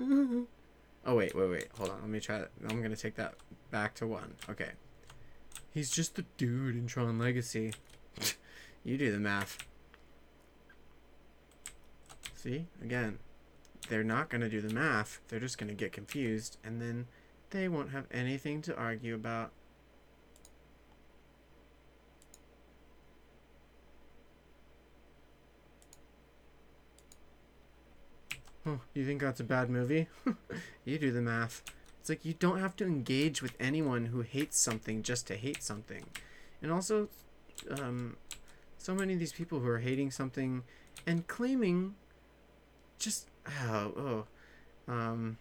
[0.00, 1.68] oh wait, wait, wait.
[1.76, 2.00] Hold on.
[2.00, 2.50] Let me try that.
[2.68, 3.34] I'm gonna take that
[3.70, 4.34] back to one.
[4.48, 4.70] Okay.
[5.72, 7.72] He's just the dude in Tron Legacy.
[8.84, 9.58] you do the math.
[12.42, 12.64] See?
[12.82, 13.18] Again,
[13.90, 15.20] they're not gonna do the math.
[15.28, 17.06] They're just gonna get confused, and then
[17.50, 19.50] they won't have anything to argue about.
[28.64, 30.06] Oh, you think that's a bad movie?
[30.86, 31.62] you do the math.
[32.00, 35.62] It's like you don't have to engage with anyone who hates something just to hate
[35.62, 36.06] something.
[36.62, 37.10] And also,
[37.70, 38.16] um,
[38.78, 40.62] so many of these people who are hating something
[41.06, 41.96] and claiming
[43.00, 43.26] just
[43.68, 44.24] oh,
[44.88, 45.36] oh um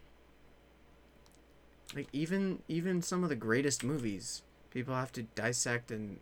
[1.95, 4.41] like even even some of the greatest movies
[4.71, 6.19] people have to dissect and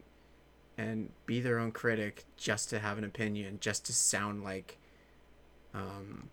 [0.78, 4.78] and be their own critic just to have an opinion just to sound like
[5.74, 6.30] um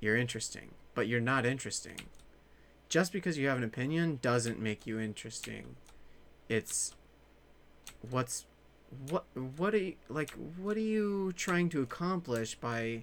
[0.00, 1.96] you're interesting, but you're not interesting.
[2.88, 5.76] Just because you have an opinion doesn't make you interesting.
[6.48, 6.94] It's
[8.08, 8.46] what's
[9.08, 9.24] what
[9.56, 13.02] what are you like what are you trying to accomplish by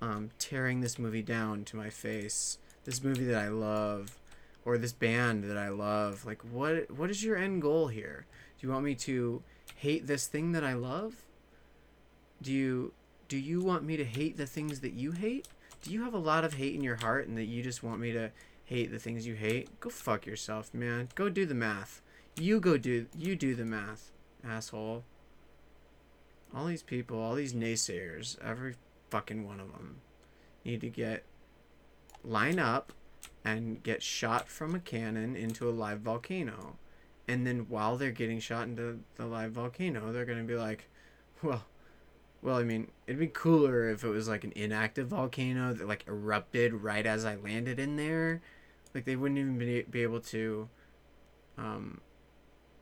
[0.00, 2.58] um tearing this movie down to my face?
[2.84, 4.18] This movie that I love
[4.64, 6.24] or this band that I love.
[6.24, 8.26] Like what what is your end goal here?
[8.58, 9.42] Do you want me to
[9.76, 11.14] hate this thing that I love?
[12.42, 12.92] Do you
[13.28, 15.48] do you want me to hate the things that you hate?
[15.84, 18.00] do you have a lot of hate in your heart and that you just want
[18.00, 18.30] me to
[18.64, 19.68] hate the things you hate?
[19.80, 21.10] Go fuck yourself, man.
[21.14, 22.00] Go do the math.
[22.36, 24.10] You go do you do the math,
[24.42, 25.04] asshole.
[26.56, 28.76] All these people, all these naysayers, every
[29.14, 30.00] fucking one of them
[30.64, 31.22] need to get
[32.24, 32.92] line up
[33.44, 36.78] and get shot from a cannon into a live volcano.
[37.28, 40.88] And then while they're getting shot into the live volcano, they're going to be like,
[41.42, 41.64] well,
[42.42, 46.04] well, I mean, it'd be cooler if it was like an inactive volcano that like
[46.08, 48.42] erupted right as I landed in there.
[48.96, 50.68] Like they wouldn't even be, be able to
[51.56, 52.00] um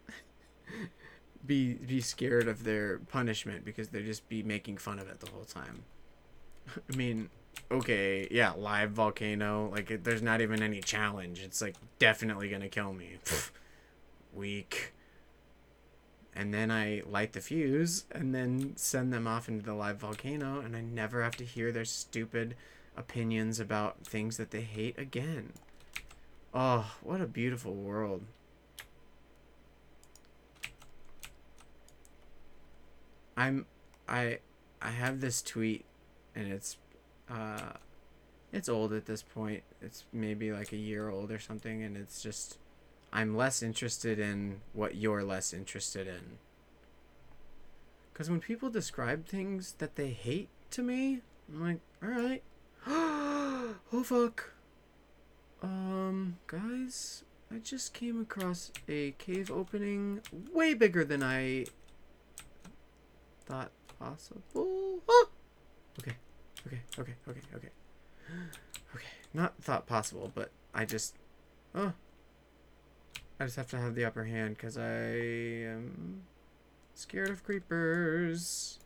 [1.46, 5.30] be be scared of their punishment because they'd just be making fun of it the
[5.30, 5.84] whole time.
[6.92, 7.30] I mean,
[7.70, 11.40] okay, yeah, live volcano, like it, there's not even any challenge.
[11.40, 13.18] It's like definitely to kill me.
[14.34, 14.92] Weak
[16.34, 20.60] and then I light the fuse and then send them off into the live volcano
[20.60, 22.56] and I never have to hear their stupid
[22.96, 25.52] opinions about things that they hate again.
[26.54, 28.22] Oh, what a beautiful world.
[33.36, 33.66] I'm
[34.08, 34.38] I
[34.80, 35.84] I have this tweet
[36.34, 36.76] and it's
[37.30, 37.72] uh
[38.52, 39.62] it's old at this point.
[39.80, 42.58] It's maybe like a year old or something and it's just
[43.12, 46.38] I'm less interested in what you're less interested in.
[48.12, 51.20] Because when people describe things that they hate to me,
[51.52, 52.42] I'm like, alright.
[52.86, 54.52] oh fuck.
[55.62, 60.20] Um, guys, I just came across a cave opening
[60.52, 61.66] way bigger than I
[63.44, 64.81] thought possible.
[65.98, 66.16] Okay,
[66.66, 67.68] okay, okay, okay, okay.
[68.94, 71.16] Okay, not thought possible, but I just.
[71.74, 71.92] Oh,
[73.40, 76.22] I just have to have the upper hand because I am
[76.94, 78.78] scared of creepers.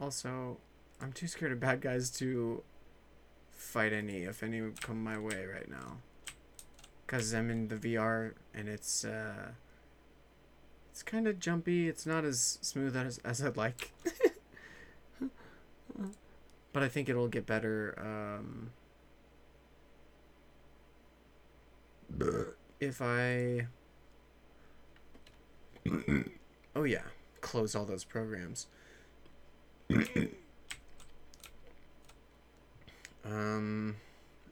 [0.00, 0.58] Also,
[1.00, 2.62] I'm too scared of bad guys to
[3.50, 5.98] fight any if any come my way right now.
[7.06, 9.52] Cause I'm in the VR and it's uh
[10.92, 11.88] it's kind of jumpy.
[11.88, 13.92] It's not as smooth as as I'd like.
[16.72, 18.70] but I think it'll get better um
[22.78, 23.68] if I
[26.76, 27.04] Oh yeah,
[27.40, 28.66] close all those programs.
[33.24, 33.96] um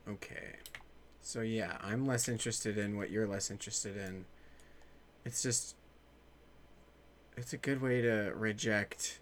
[0.08, 0.56] okay.
[1.20, 4.24] So yeah, I'm less interested in what you're less interested in.
[5.26, 5.74] It's just
[7.40, 9.20] it's a good way to reject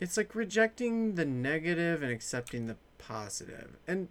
[0.00, 3.76] it's like rejecting the negative and accepting the positive.
[3.86, 4.08] And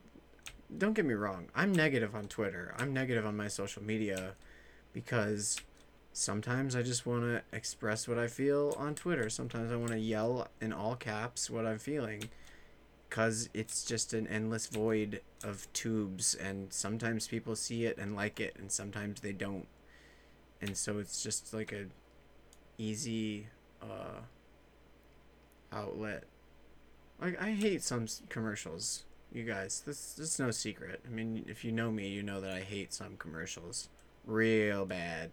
[0.76, 2.74] don't get me wrong, I'm negative on Twitter.
[2.78, 4.34] I'm negative on my social media
[4.94, 5.62] because
[6.12, 9.30] sometimes I just want to express what I feel on Twitter.
[9.30, 12.30] Sometimes I want to yell in all caps what I'm feeling
[13.08, 18.40] because it's just an endless void of tubes and sometimes people see it and like
[18.40, 19.68] it and sometimes they don't.
[20.62, 21.86] And so it's just like a
[22.78, 23.48] easy
[23.82, 24.22] uh
[25.72, 26.24] outlet.
[27.22, 29.84] Like I hate some commercials, you guys.
[29.86, 31.02] This this is no secret.
[31.06, 33.90] I mean, if you know me, you know that I hate some commercials
[34.26, 35.32] real bad.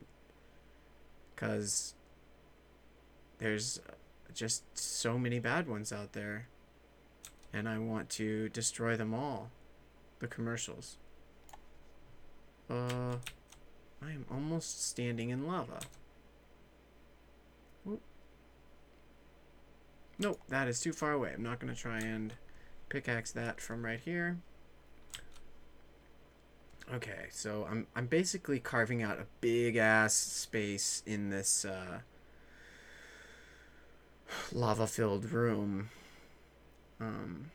[1.36, 1.94] Cuz
[3.38, 3.80] there's
[4.34, 6.48] just so many bad ones out there.
[7.52, 9.50] And I want to destroy them all.
[10.20, 10.96] The commercials.
[12.70, 13.16] Uh
[14.04, 15.80] I am almost standing in lava.
[20.22, 21.32] Nope, that is too far away.
[21.34, 22.32] I'm not going to try and
[22.88, 24.38] pickaxe that from right here.
[26.94, 32.00] Okay, so I'm I'm basically carving out a big ass space in this uh,
[34.52, 35.90] lava filled room.
[37.00, 37.50] Um,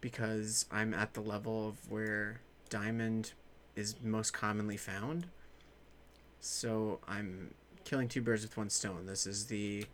[0.00, 2.40] because I'm at the level of where
[2.70, 3.32] diamond
[3.74, 5.26] is most commonly found.
[6.38, 7.52] So I'm
[7.84, 9.06] killing two birds with one stone.
[9.06, 9.86] This is the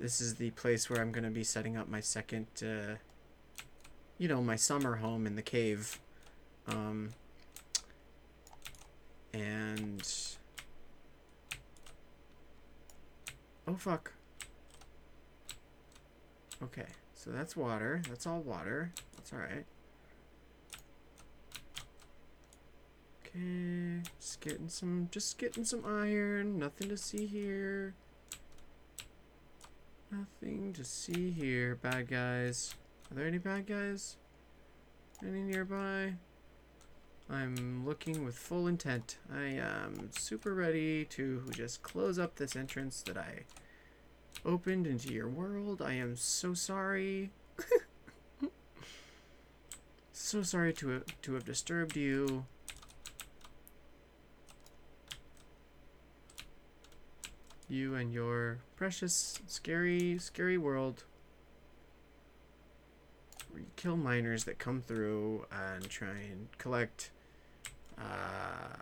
[0.00, 2.96] this is the place where I'm gonna be setting up my second, uh,
[4.16, 5.98] you know, my summer home in the cave.
[6.66, 7.10] Um,
[9.32, 10.02] and
[13.66, 14.12] oh fuck.
[16.62, 18.02] Okay, so that's water.
[18.08, 18.92] That's all water.
[19.16, 19.64] That's all right.
[23.26, 26.58] Okay, just getting some, just getting some iron.
[26.58, 27.94] Nothing to see here.
[30.10, 32.74] Nothing to see here, bad guys.
[33.10, 34.16] Are there any bad guys?
[35.22, 36.14] Any nearby?
[37.30, 39.18] I'm looking with full intent.
[39.30, 43.44] I am super ready to just close up this entrance that I
[44.46, 45.82] opened into your world.
[45.82, 47.30] I am so sorry.
[50.12, 52.46] so sorry to to have disturbed you.
[57.68, 61.04] You and your precious, scary, scary world.
[63.50, 67.10] Where you kill miners that come through and try and collect
[67.98, 68.76] uh,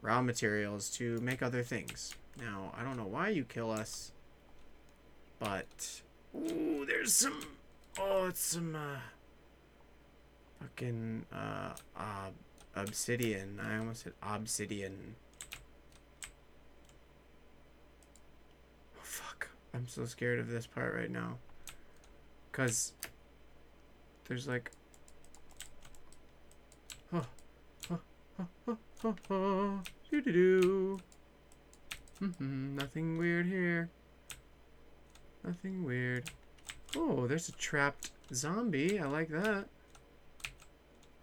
[0.00, 2.14] raw materials to make other things.
[2.38, 4.12] Now, I don't know why you kill us,
[5.38, 6.02] but
[6.34, 7.40] ooh, there's some.
[7.98, 9.00] Oh, it's some uh,
[10.60, 12.30] fucking uh, uh,
[12.74, 13.60] obsidian.
[13.62, 15.16] I almost said obsidian.
[18.96, 19.48] Oh fuck!
[19.74, 21.38] I'm so scared of this part right now.
[22.52, 22.92] Cause
[24.28, 24.70] there's like.
[27.12, 27.26] Oh,
[27.90, 27.98] oh,
[28.68, 29.80] oh, oh, oh,
[32.38, 33.90] nothing weird here.
[35.44, 36.30] Nothing weird.
[36.96, 39.00] Oh, there's a trapped zombie.
[39.00, 39.66] I like that.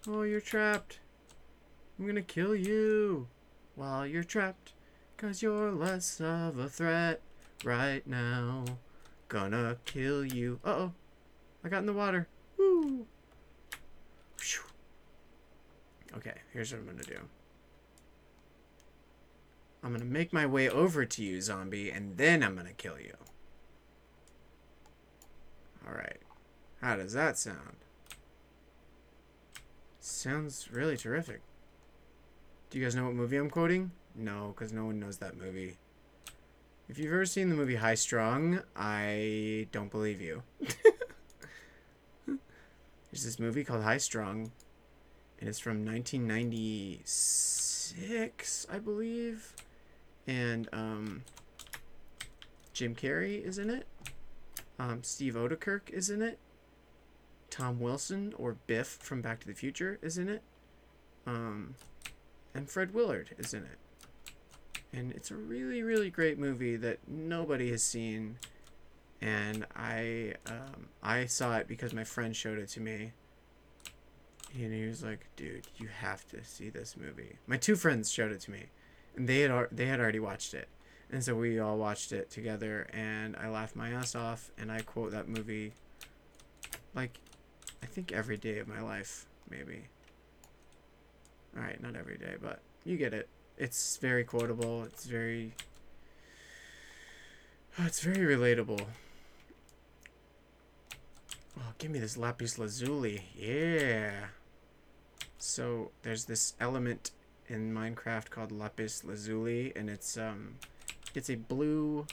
[0.07, 0.99] Oh, you're trapped.
[1.97, 3.27] I'm gonna kill you
[3.75, 4.73] while you're trapped.
[5.17, 7.21] Cause you're less of a threat
[7.63, 8.65] right now.
[9.27, 10.59] Gonna kill you.
[10.63, 10.93] Uh oh.
[11.63, 12.27] I got in the water.
[12.57, 13.05] Woo.
[16.17, 17.19] Okay, here's what I'm gonna do.
[19.83, 23.13] I'm gonna make my way over to you, zombie, and then I'm gonna kill you.
[25.87, 26.17] Alright.
[26.81, 27.77] How does that sound?
[29.99, 31.41] Sounds really terrific.
[32.69, 33.91] Do you guys know what movie I'm quoting?
[34.15, 35.77] No, because no one knows that movie.
[36.89, 40.41] If you've ever seen the movie High Strung, I don't believe you.
[42.25, 42.39] There's
[43.11, 44.51] this movie called High Strung,
[45.39, 49.53] and it's from 1996, I believe.
[50.25, 51.21] And um,
[52.73, 53.85] Jim Carrey is in it.
[54.79, 56.39] Um, Steve Oedekerk is in it.
[57.51, 60.41] Tom Wilson or Biff from Back to the Future is in it.
[61.27, 61.75] Um,
[62.55, 63.77] and Fred Willard is in it.
[64.91, 68.37] And it's a really, really great movie that nobody has seen.
[69.21, 73.11] And I, um, I saw it because my friend showed it to me.
[74.53, 78.31] And he was like, "Dude, you have to see this movie." My two friends showed
[78.31, 78.65] it to me,
[79.15, 80.67] and they had they had already watched it,
[81.11, 82.87] and so we all watched it together.
[82.91, 85.73] And I laughed my ass off, and I quote that movie,
[86.95, 87.19] like,
[87.83, 89.83] I think every day of my life, maybe.
[91.55, 93.29] All right, not every day, but you get it.
[93.59, 94.83] It's very quotable.
[94.83, 95.53] It's very.
[97.77, 98.81] It's very relatable.
[101.57, 103.23] Oh, give me this lapis lazuli.
[103.37, 104.11] Yeah.
[105.37, 107.11] So there's this element
[107.47, 110.55] in Minecraft called lapis lazuli, and it's um,
[111.13, 112.07] it's a blue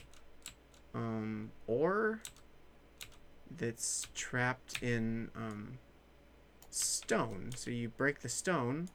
[0.95, 2.21] um ore
[3.57, 5.79] that's trapped in um
[6.71, 7.51] stone.
[7.55, 8.89] So you break the stone,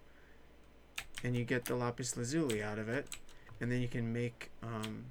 [1.24, 3.08] and you get the lapis lazuli out of it,
[3.60, 5.06] and then you can make um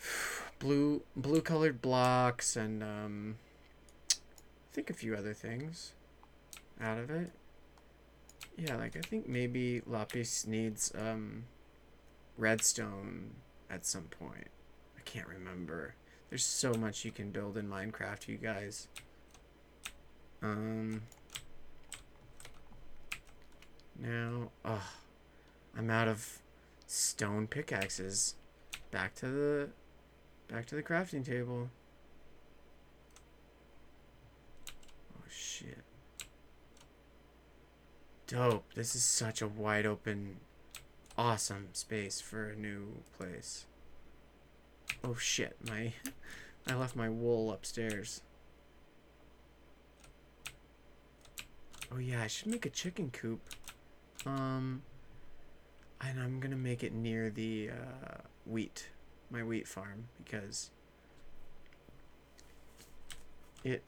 [0.58, 3.36] blue blue colored blocks and um
[4.10, 5.92] I think a few other things
[6.80, 7.30] out of it.
[8.56, 11.44] Yeah, like I think maybe lapis needs um
[12.36, 13.30] redstone
[13.70, 14.48] at some point.
[14.98, 15.94] I can't remember.
[16.28, 18.88] There's so much you can build in Minecraft, you guys.
[20.42, 21.02] Um
[24.04, 24.92] now, oh,
[25.76, 26.42] I'm out of
[26.86, 28.34] stone pickaxes.
[28.90, 29.68] Back to the
[30.48, 31.70] back to the crafting table.
[35.16, 35.82] Oh shit.
[38.26, 38.74] Dope.
[38.74, 40.36] This is such a wide open
[41.16, 43.64] awesome space for a new place.
[45.02, 45.92] Oh shit, my
[46.68, 48.20] I left my wool upstairs.
[51.90, 53.40] Oh yeah, I should make a chicken coop.
[54.26, 54.82] Um
[56.00, 58.88] and I'm gonna make it near the uh, wheat,
[59.30, 60.70] my wheat farm, because
[63.62, 63.82] it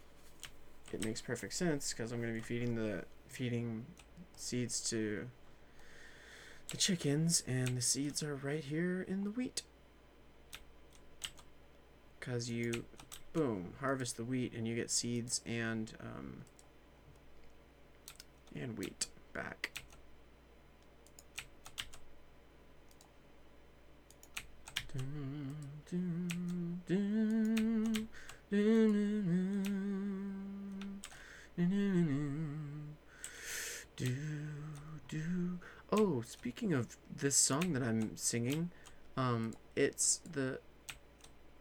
[0.92, 3.86] it makes perfect sense because I'm gonna be feeding the feeding
[4.36, 5.28] seeds to
[6.70, 9.62] the chickens, and the seeds are right here in the wheat.
[12.20, 12.84] Cause you,
[13.32, 16.38] boom, harvest the wheat and you get seeds and um,
[18.54, 19.84] and wheat back.
[35.92, 38.70] Oh, speaking of this song that I'm singing,
[39.16, 40.60] um, it's the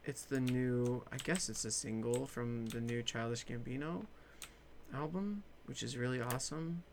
[0.03, 4.05] it's the new I guess it's a single from the new Childish Gambino
[4.93, 6.83] album, which is really awesome.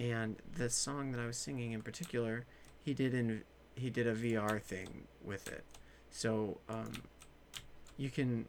[0.00, 2.44] And the song that I was singing in particular,
[2.82, 3.44] he did in
[3.74, 5.64] he did a VR thing with it.
[6.10, 6.92] So um,
[7.96, 8.46] you can,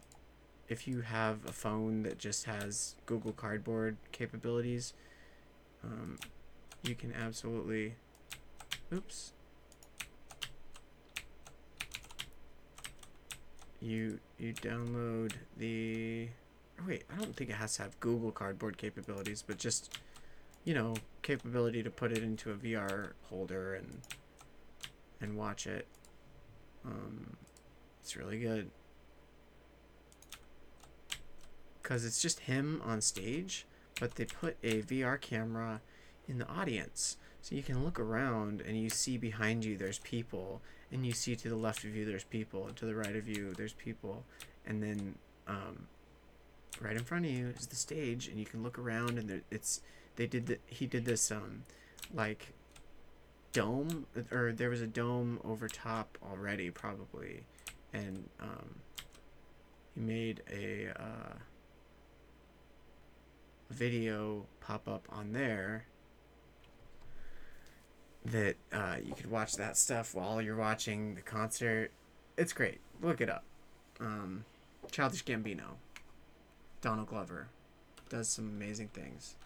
[0.68, 4.92] if you have a phone that just has Google Cardboard capabilities,
[5.82, 6.18] um,
[6.82, 7.94] you can absolutely.
[8.92, 9.32] Oops.
[13.80, 16.28] You you download the.
[16.80, 19.98] Oh wait, I don't think it has to have Google Cardboard capabilities, but just,
[20.64, 24.00] you know, capability to put it into a VR holder and
[25.20, 25.86] and watch it.
[26.84, 27.36] Um,
[28.00, 28.70] it's really good.
[31.82, 33.66] Because it's just him on stage,
[34.00, 35.80] but they put a VR camera
[36.28, 37.16] in the audience.
[37.42, 41.36] So you can look around and you see behind you there's people, and you see
[41.36, 44.24] to the left of you there's people, and to the right of you there's people,
[44.66, 45.86] and then um,
[46.80, 49.42] right in front of you is the stage, and you can look around and there,
[49.50, 49.82] it's
[50.16, 51.64] they did the, he did this um
[52.14, 52.52] like
[53.54, 57.44] dome or there was a dome over top already probably.
[57.94, 58.74] And um,
[59.94, 61.34] he made a uh,
[63.70, 65.86] video pop up on there
[68.26, 71.90] that uh, you could watch that stuff while you're watching the concert.
[72.36, 72.80] It's great.
[73.00, 73.44] Look it up.
[74.00, 74.44] Um,
[74.90, 75.76] childish gambino.
[76.80, 77.48] Donald glover.
[78.08, 79.36] Does some amazing things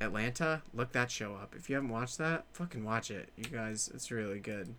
[0.00, 1.54] Atlanta, look that show up.
[1.56, 3.30] If you haven't watched that, fucking watch it.
[3.36, 4.74] You guys, it's really good.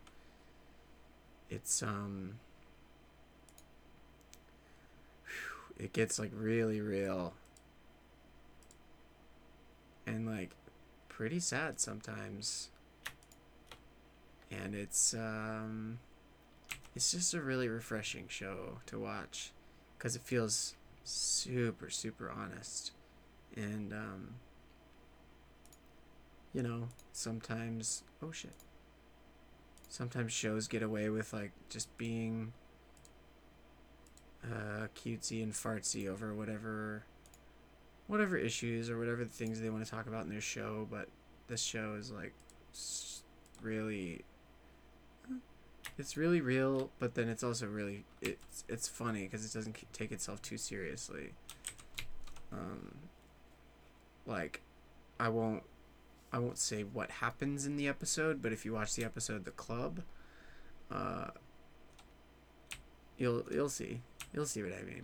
[1.49, 2.35] It's um
[5.79, 7.33] it gets like really real.
[10.05, 10.51] And like
[11.09, 12.69] pretty sad sometimes.
[14.51, 15.99] And it's um
[16.95, 19.51] it's just a really refreshing show to watch
[19.97, 22.91] because it feels super super honest
[23.55, 24.35] and um
[26.57, 28.55] you know sometimes oh shit.
[29.89, 32.51] Sometimes shows get away with like just being
[34.43, 37.03] uh cutesy and fartsy over whatever
[38.07, 41.07] whatever issues or whatever things they want to talk about in their show but
[41.47, 42.33] this show is like
[43.61, 44.23] really
[45.97, 50.11] it's really real but then it's also really it's it's funny because it doesn't take
[50.11, 51.33] itself too seriously.
[52.51, 52.95] Um
[54.25, 54.61] like
[55.19, 55.63] i won't
[56.31, 59.51] i won't say what happens in the episode but if you watch the episode the
[59.51, 60.01] club
[60.91, 61.27] uh
[63.17, 64.01] you'll you'll see.
[64.33, 65.03] You'll see what i mean.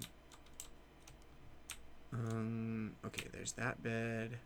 [2.14, 4.38] Um okay there's that bed.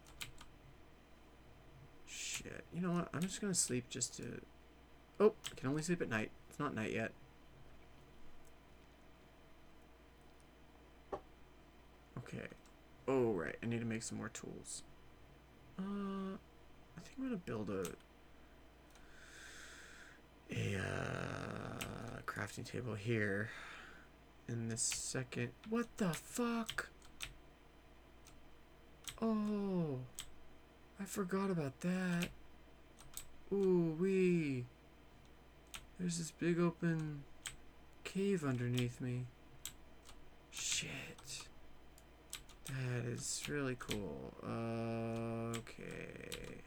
[2.05, 2.63] Shit.
[2.73, 3.09] You know what?
[3.13, 4.41] I'm just gonna sleep just to
[5.19, 6.31] oh i can only sleep at night.
[6.49, 7.11] It's not night yet.
[12.17, 12.47] Okay.
[13.07, 13.55] Oh right.
[13.61, 14.83] I need to make some more tools.
[15.77, 16.37] Uh
[16.97, 17.85] i think i'm gonna build a
[20.51, 23.49] a uh, crafting table here
[24.47, 25.49] in this second.
[25.69, 26.89] What the fuck?
[29.21, 29.99] Oh
[30.99, 32.29] i forgot about that.
[33.51, 34.65] Ooh wee.
[35.99, 37.23] There's this big open
[38.03, 39.25] cave underneath me.
[40.51, 41.47] Shit.
[42.65, 44.33] That is really cool.
[45.57, 46.61] Okay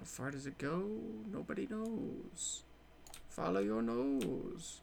[0.00, 0.82] How far does it go?
[1.30, 2.62] Nobody knows.
[3.28, 4.80] Follow your nose.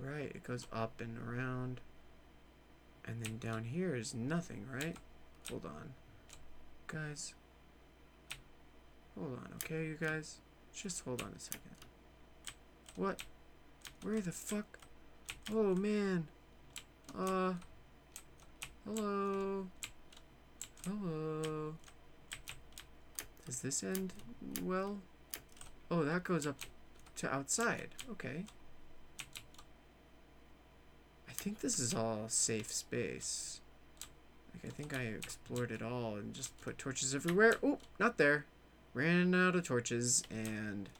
[0.00, 1.82] Right, it goes up and around.
[3.04, 4.96] And then down here is nothing, right?
[5.50, 5.92] Hold on.
[6.86, 7.34] Guys.
[9.14, 10.38] Hold on, okay, you guys?
[10.74, 11.76] Just hold on a second.
[12.96, 13.22] What?
[14.02, 14.78] Where the fuck?
[15.52, 16.26] Oh, man.
[17.14, 17.52] Uh.
[18.86, 19.66] Hello.
[20.86, 21.74] Hello.
[23.48, 24.12] Does this end
[24.62, 24.98] well?
[25.90, 26.58] Oh, that goes up
[27.16, 27.88] to outside.
[28.10, 28.44] Okay.
[31.26, 33.62] I think this is all safe space.
[34.52, 37.54] Like, I think I explored it all and just put torches everywhere.
[37.62, 38.44] Oh, not there.
[38.92, 40.90] Ran out of torches and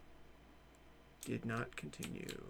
[1.27, 2.45] did not continue.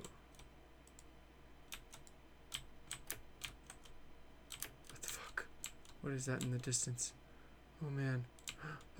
[4.90, 5.46] What the fuck?
[6.02, 7.14] What is that in the distance?
[7.84, 8.26] Oh man.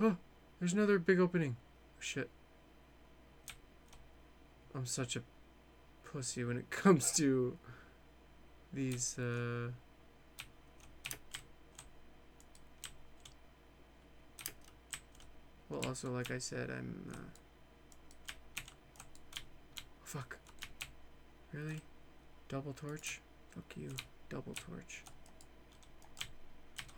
[0.01, 0.15] Oh,
[0.59, 1.55] there's another big opening.
[1.59, 2.29] Oh, shit.
[4.75, 5.21] I'm such a
[6.03, 7.57] pussy when it comes to
[8.73, 9.71] these uh
[15.69, 18.61] Well, also like I said, I'm uh
[20.03, 20.37] fuck.
[21.53, 21.81] Really?
[22.47, 23.21] Double torch?
[23.51, 23.89] Fuck you.
[24.29, 25.03] Double torch.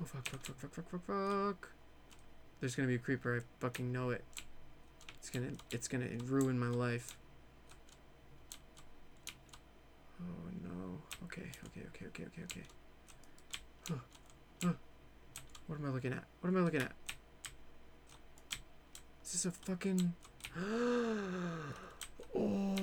[0.01, 1.80] Oh fuck, fuck, fuck, fuck, fuck, fuck, fuck.
[2.61, 4.23] There's gonna be a creeper, I fucking know it.
[5.15, 7.17] It's gonna it's gonna ruin my life.
[10.21, 10.25] Oh
[10.63, 11.01] no.
[11.25, 12.61] Okay, okay, okay, okay, okay, okay.
[13.89, 13.95] Huh.
[14.63, 14.73] Huh.
[15.65, 16.23] What am I looking at?
[16.41, 16.91] What am I looking at?
[19.25, 20.13] Is this a fucking
[22.35, 22.77] Oh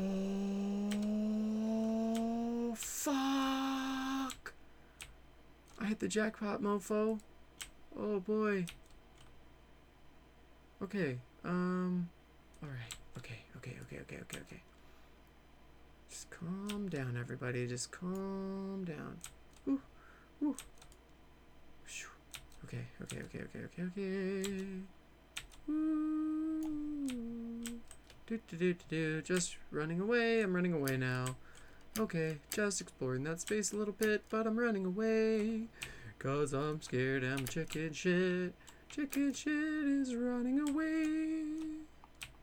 [2.76, 4.52] fuck!
[5.80, 7.20] I hit the jackpot, mofo.
[7.96, 8.66] Oh boy.
[10.82, 11.18] Okay.
[11.44, 12.08] Um.
[12.62, 12.94] All right.
[13.18, 13.38] Okay.
[13.56, 13.76] Okay.
[13.82, 13.98] Okay.
[14.02, 14.16] Okay.
[14.22, 14.38] Okay.
[14.38, 14.62] Okay.
[16.08, 17.66] Just calm down, everybody.
[17.66, 19.18] Just calm down.
[19.68, 19.80] Ooh.
[20.42, 20.56] Ooh.
[22.64, 22.84] Okay.
[23.02, 23.18] Okay.
[23.24, 23.40] Okay.
[23.40, 23.60] Okay.
[23.64, 23.82] Okay.
[23.82, 24.64] Okay.
[25.70, 27.18] Ooh.
[28.26, 29.22] Do do do do do.
[29.22, 30.42] Just running away.
[30.42, 31.36] I'm running away now.
[31.98, 35.62] Okay, just exploring that space a little bit, but I'm running away.
[36.20, 38.54] Cause I'm scared, I'm chicken shit.
[38.88, 41.44] Chicken shit is running away.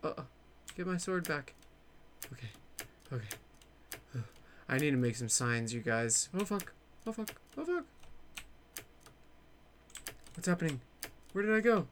[0.04, 0.26] Uh oh.
[0.76, 1.54] Get my sword back.
[2.32, 2.50] Okay.
[3.12, 3.28] Okay.
[4.68, 6.30] I need to make some signs, you guys.
[6.34, 6.74] Oh fuck.
[7.06, 7.34] Oh fuck.
[7.58, 7.86] Oh fuck.
[10.36, 10.82] What's happening?
[11.34, 11.88] Where did I go?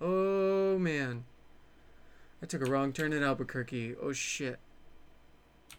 [0.00, 1.24] Oh man.
[2.42, 3.96] I took a wrong turn at Albuquerque.
[4.02, 4.58] Oh shit.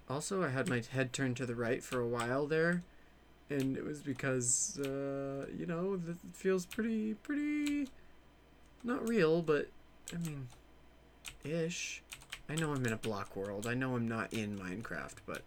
[0.10, 2.84] Also, I had my head turned to the right for a while there,
[3.50, 7.61] and it was because, uh, you know, it feels pretty, pretty,
[8.84, 9.70] not real, but,
[10.14, 10.48] I mean,
[11.44, 12.02] ish.
[12.50, 13.66] I know I'm in a block world.
[13.66, 15.44] I know I'm not in Minecraft, but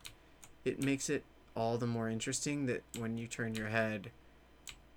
[0.65, 1.25] it makes it
[1.55, 4.11] all the more interesting that when you turn your head,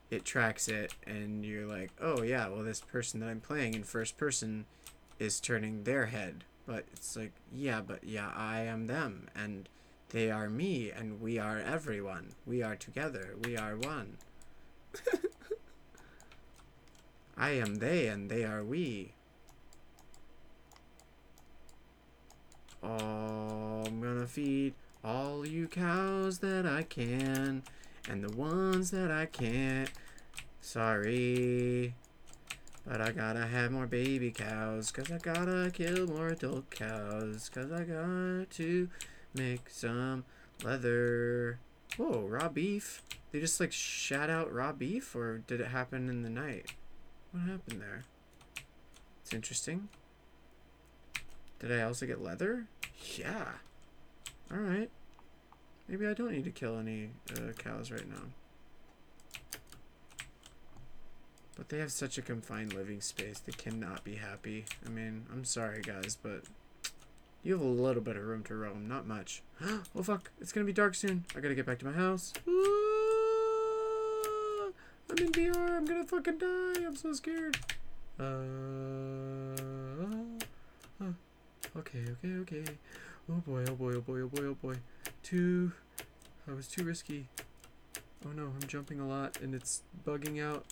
[0.09, 3.83] it tracks it and you're like, "Oh yeah, well this person that I'm playing in
[3.83, 4.65] first person
[5.19, 9.67] is turning their head." But it's like, "Yeah, but yeah, I am them and
[10.09, 12.35] they are me and we are everyone.
[12.45, 13.35] We are together.
[13.43, 14.17] We are one."
[17.37, 19.13] I am they and they are we.
[22.81, 24.73] Oh, I'm gonna feed
[25.03, 27.63] all you cows that I can
[28.09, 29.91] and the ones that I can't.
[30.61, 31.93] Sorry.
[32.87, 37.71] But I gotta have more baby cows, cause I gotta kill more adult cows, cause
[37.71, 38.89] I got to
[39.33, 40.23] make some
[40.63, 41.59] leather.
[41.97, 43.03] Whoa, raw beef?
[43.31, 46.73] They just like shat out raw beef, or did it happen in the night?
[47.31, 48.03] What happened there?
[49.21, 49.89] It's interesting.
[51.59, 52.67] Did I also get leather?
[53.17, 53.45] Yeah.
[54.51, 54.89] Alright.
[55.87, 58.21] Maybe I don't need to kill any uh, cows right now.
[61.55, 63.39] But they have such a confined living space.
[63.39, 64.65] They cannot be happy.
[64.85, 66.43] I mean, I'm sorry, guys, but
[67.43, 68.87] you have a little bit of room to roam.
[68.87, 69.41] Not much.
[69.63, 70.31] oh, fuck.
[70.39, 71.25] It's going to be dark soon.
[71.35, 72.33] I got to get back to my house.
[75.09, 75.77] I'm in VR.
[75.77, 76.85] I'm to fucking die.
[76.85, 77.57] I'm so scared.
[78.19, 78.23] Uh,
[81.01, 81.11] uh,
[81.77, 82.63] okay, okay, okay.
[83.29, 84.75] Oh boy, oh boy, oh boy, oh boy, oh boy.
[85.23, 85.71] Too.
[86.49, 87.27] I was too risky.
[88.25, 90.65] Oh no, I'm jumping a lot and it's bugging out.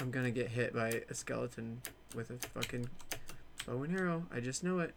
[0.00, 1.80] I'm gonna get hit by a skeleton
[2.14, 2.88] with a fucking
[3.66, 4.26] bow and arrow.
[4.32, 4.94] I just know it.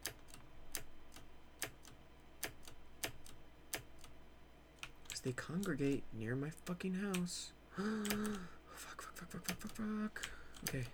[5.04, 7.52] Because they congregate near my fucking house.
[7.78, 10.30] fuck, fuck, fuck, fuck, fuck, fuck, fuck.
[10.68, 10.86] Okay.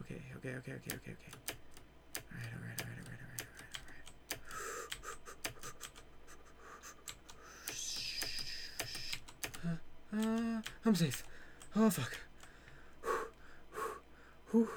[0.00, 1.32] Okay, okay, okay, okay, okay, okay.
[2.30, 3.46] Alright, alright, alright, alright, alright,
[9.64, 9.80] alright,
[10.12, 10.56] alright.
[10.56, 11.24] Uh, uh, I'm safe.
[11.76, 12.16] Oh fuck.
[14.46, 14.68] Who,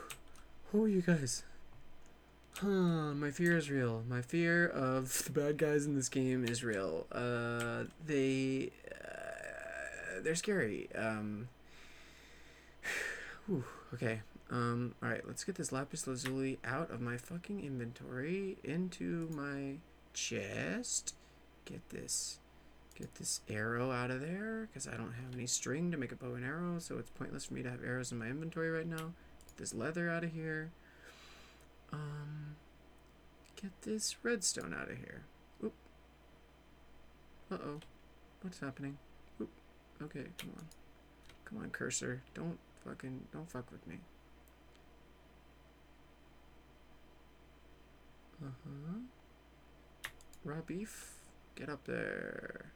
[0.71, 1.43] who are you guys?
[2.59, 4.03] Huh, my fear is real.
[4.09, 7.05] My fear of the bad guys in this game is real.
[7.11, 8.71] Uh, they,
[10.23, 10.89] they're scary.
[10.95, 11.49] Um,
[13.45, 13.63] whew,
[13.93, 14.21] okay.
[14.49, 19.77] Um, alright, let's get this lapis lazuli out of my fucking inventory into my
[20.13, 21.13] chest.
[21.65, 22.39] Get this
[22.95, 26.15] get this arrow out of there because I don't have any string to make a
[26.15, 28.87] bow and arrow, so it's pointless for me to have arrows in my inventory right
[28.87, 29.13] now.
[29.45, 30.71] Get this leather out of here.
[31.93, 32.55] Um,
[33.61, 35.23] get this redstone out of here.
[35.63, 35.73] Oop.
[37.51, 37.79] Uh oh.
[38.41, 38.97] What's happening?
[40.01, 40.65] Okay, come on.
[41.45, 42.21] Come on, cursor.
[42.33, 43.97] Don't fucking don't fuck with me.
[48.43, 48.99] Uh huh.
[50.43, 51.15] Raw beef.
[51.55, 52.71] Get up there.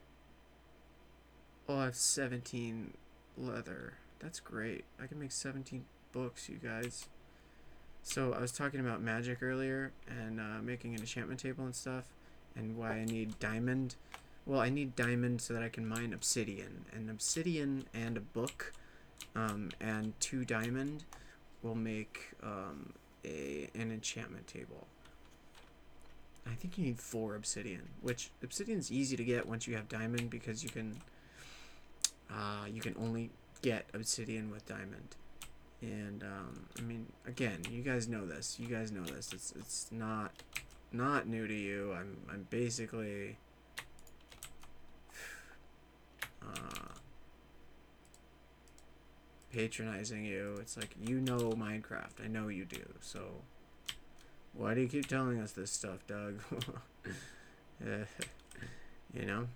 [1.69, 2.93] Oh, I have 17
[3.37, 3.93] leather.
[4.19, 4.85] That's great.
[5.01, 7.07] I can make 17 books, you guys.
[8.03, 12.05] So, I was talking about magic earlier and uh, making an enchantment table and stuff,
[12.55, 13.95] and why I need diamond.
[14.45, 16.85] Well, I need diamond so that I can mine obsidian.
[16.93, 18.73] And obsidian and a book
[19.35, 21.03] um, and two diamond
[21.61, 22.93] will make um,
[23.23, 24.87] a an enchantment table.
[26.47, 30.31] I think you need four obsidian, which obsidian's easy to get once you have diamond
[30.31, 30.99] because you can
[32.31, 33.29] uh, you can only
[33.61, 35.15] get obsidian with diamond.
[35.81, 38.57] And um, I mean, again, you guys know this.
[38.59, 39.31] You guys know this.
[39.33, 40.31] It's it's not
[40.91, 41.93] not new to you.
[41.93, 43.37] I'm I'm basically
[46.41, 46.95] uh,
[49.51, 50.57] patronizing you.
[50.59, 52.23] It's like you know Minecraft.
[52.23, 52.83] I know you do.
[53.01, 53.41] So
[54.53, 56.39] why do you keep telling us this stuff, Doug?
[59.13, 59.47] you know.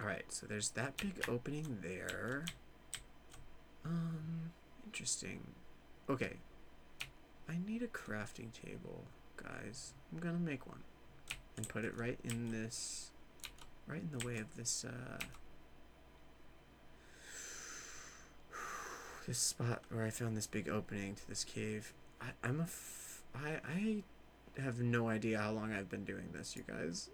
[0.00, 2.44] Alright, so there's that big opening there.
[3.84, 4.52] Um,
[4.86, 5.40] interesting.
[6.08, 6.36] Okay.
[7.48, 9.04] I need a crafting table,
[9.36, 9.92] guys.
[10.12, 10.80] I'm gonna make one.
[11.56, 13.09] And put it right in this...
[13.86, 15.18] Right in the way of this, uh...
[19.26, 21.92] This spot where I found this big opening to this cave.
[22.20, 22.64] I, I'm a...
[22.64, 24.02] F- I, I
[24.60, 27.10] have no idea how long I've been doing this, you guys.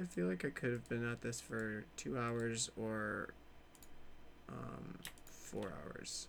[0.00, 3.34] I feel like I could have been at this for two hours or
[4.48, 6.28] um, four hours.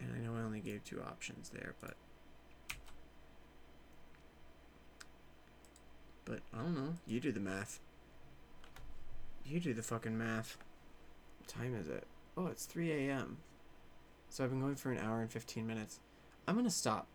[0.00, 1.94] And I know I only gave two options there, but
[6.24, 6.94] but I don't know.
[7.06, 7.80] You do the math.
[9.44, 10.56] You do the fucking math.
[11.38, 12.06] What time is it?
[12.36, 13.38] Oh, it's 3 a.m.
[14.28, 16.00] So I've been going for an hour and 15 minutes.
[16.48, 17.06] I'm gonna stop.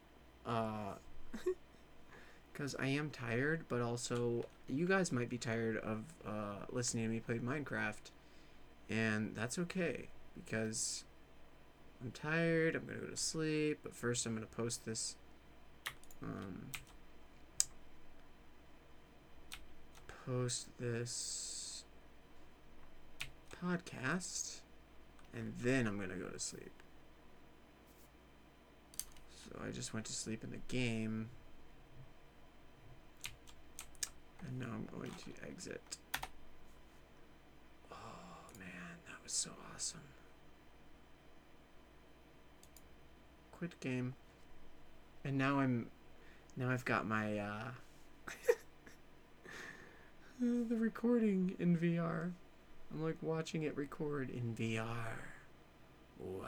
[0.46, 0.94] Uh.
[2.60, 7.10] because I am tired, but also you guys might be tired of uh, listening to
[7.10, 8.12] me play Minecraft
[8.90, 11.06] And that's okay because
[12.04, 12.76] I'm tired.
[12.76, 13.80] I'm going to go to sleep.
[13.82, 15.16] But first, I'm going to post this.
[16.22, 16.68] Um,
[20.30, 21.84] post this
[23.64, 24.60] podcast.
[25.34, 26.72] And then I'm going to go to sleep.
[29.44, 31.30] So I just went to sleep in the game.
[34.48, 35.98] And now I'm going to exit.
[37.92, 37.96] Oh
[38.58, 40.00] man, that was so awesome.
[43.52, 44.14] Quit game.
[45.24, 45.88] And now I'm
[46.56, 47.72] now I've got my uh
[50.40, 52.32] the recording in VR.
[52.92, 55.18] I'm like watching it record in VR.
[56.18, 56.48] Wow.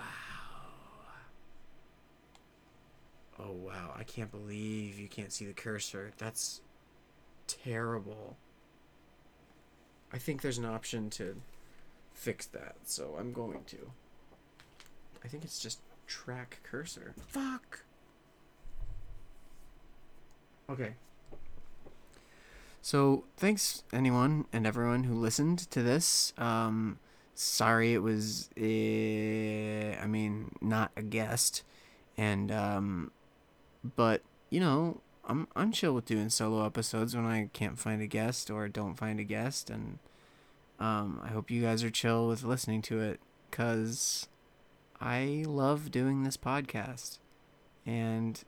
[3.38, 6.12] Oh wow, I can't believe you can't see the cursor.
[6.18, 6.62] That's
[7.48, 8.38] terrible.
[10.14, 11.42] I think there's an option to
[12.14, 13.92] fix that, so I'm going to.
[15.24, 17.14] I think it's just track cursor.
[17.28, 17.84] Fuck.
[20.70, 20.94] Okay.
[22.82, 26.34] So, thanks anyone and everyone who listened to this.
[26.38, 27.00] Um
[27.34, 28.62] sorry it was uh,
[30.04, 31.64] I mean, not a guest.
[32.18, 33.12] And um
[33.96, 38.08] but, you know, I'm I'm chill with doing solo episodes when I can't find a
[38.08, 40.00] guest or don't find a guest, and
[40.80, 43.20] um, I hope you guys are chill with listening to it,
[43.52, 44.28] cause
[45.00, 47.20] I love doing this podcast,
[47.86, 48.44] and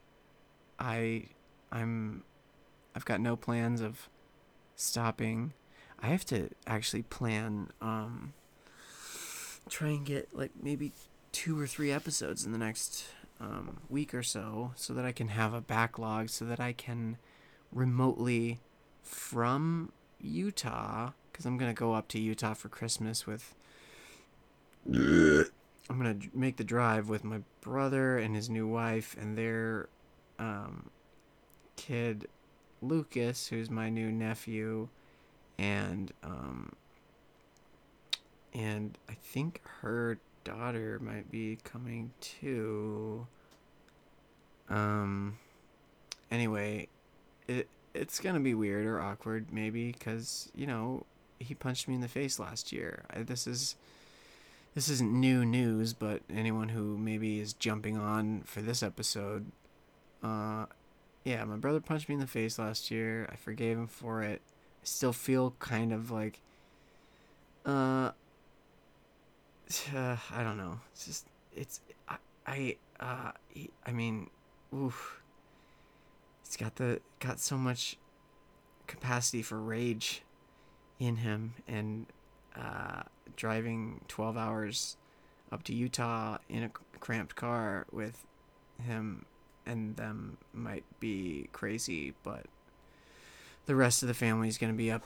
[0.79, 1.27] I
[1.71, 2.23] I'm
[2.95, 4.09] I've got no plans of
[4.75, 5.53] stopping.
[5.99, 8.33] I have to actually plan um
[9.69, 10.91] try and get like maybe
[11.31, 13.05] two or three episodes in the next
[13.39, 17.17] um, week or so so that I can have a backlog so that I can
[17.71, 18.59] remotely
[19.01, 23.55] from Utah because I'm gonna go up to Utah for Christmas with.
[25.89, 29.89] I'm gonna make the drive with my brother and his new wife and their
[30.39, 30.89] um,
[31.75, 32.27] kid
[32.83, 34.89] Lucas, who's my new nephew,
[35.57, 36.73] and um,
[38.53, 43.27] and I think her daughter might be coming too.
[44.69, 45.37] Um.
[46.29, 46.87] Anyway,
[47.47, 51.05] it it's gonna be weird or awkward maybe because you know
[51.39, 53.03] he punched me in the face last year.
[53.11, 53.75] I, this is
[54.75, 59.51] this isn't new news, but anyone who maybe is jumping on for this episode,
[60.23, 60.65] uh,
[61.23, 63.27] yeah, my brother punched me in the face last year.
[63.31, 64.41] I forgave him for it.
[64.45, 66.41] I still feel kind of like,
[67.65, 68.11] uh,
[69.95, 70.79] uh, I don't know.
[70.91, 73.31] It's just it's I I uh
[73.85, 74.29] I mean,
[74.75, 75.21] oof.
[76.45, 77.97] He's got the got so much
[78.85, 80.23] capacity for rage
[80.99, 82.05] in him and
[82.55, 83.03] uh
[83.35, 84.97] driving 12 hours
[85.51, 86.69] up to Utah in a
[86.99, 88.25] cramped car with
[88.85, 89.25] him
[89.65, 92.45] and them might be crazy, but
[93.65, 95.03] the rest of the family is going to be up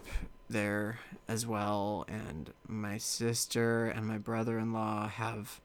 [0.50, 2.06] there as well.
[2.08, 5.60] And my sister and my brother-in-law have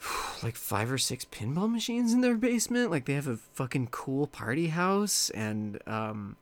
[0.42, 2.90] like five or six pinball machines in their basement.
[2.90, 5.30] Like they have a fucking cool party house.
[5.30, 6.36] And um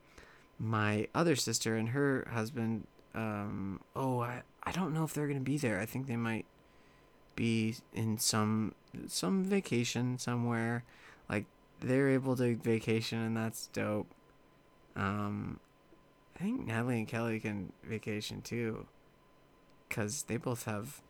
[0.58, 5.40] my other sister and her husband um oh i i don't know if they're gonna
[5.40, 5.80] be there.
[5.80, 6.46] I think they might
[7.36, 8.74] be in some
[9.06, 10.84] some vacation somewhere
[11.28, 11.46] like
[11.80, 14.06] they're able to vacation and that's dope
[14.96, 15.58] um
[16.36, 18.86] I think Natalie and Kelly can vacation too,
[19.88, 21.00] cause they both have,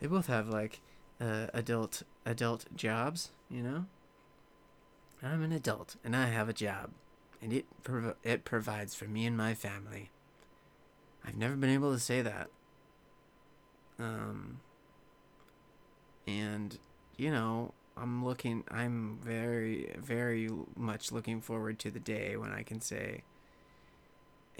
[0.00, 0.80] they both have like,
[1.20, 3.30] uh, adult adult jobs.
[3.48, 3.86] You know.
[5.22, 6.90] I'm an adult and I have a job,
[7.42, 10.10] and it prov- it provides for me and my family.
[11.24, 12.48] I've never been able to say that.
[13.98, 14.60] Um.
[16.26, 16.78] And
[17.16, 18.64] you know, I'm looking.
[18.70, 23.22] I'm very, very much looking forward to the day when I can say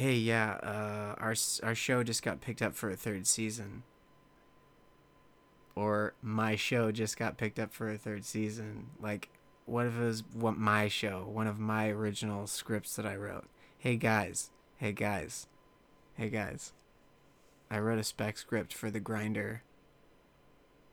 [0.01, 3.83] hey, yeah, uh, our our show just got picked up for a third season.
[5.77, 8.89] Or my show just got picked up for a third season.
[9.01, 9.29] Like,
[9.67, 13.47] what if it was what my show, one of my original scripts that I wrote?
[13.79, 15.47] Hey guys, hey guys,
[16.15, 16.73] hey guys.
[17.71, 19.63] I wrote a spec script for The Grinder.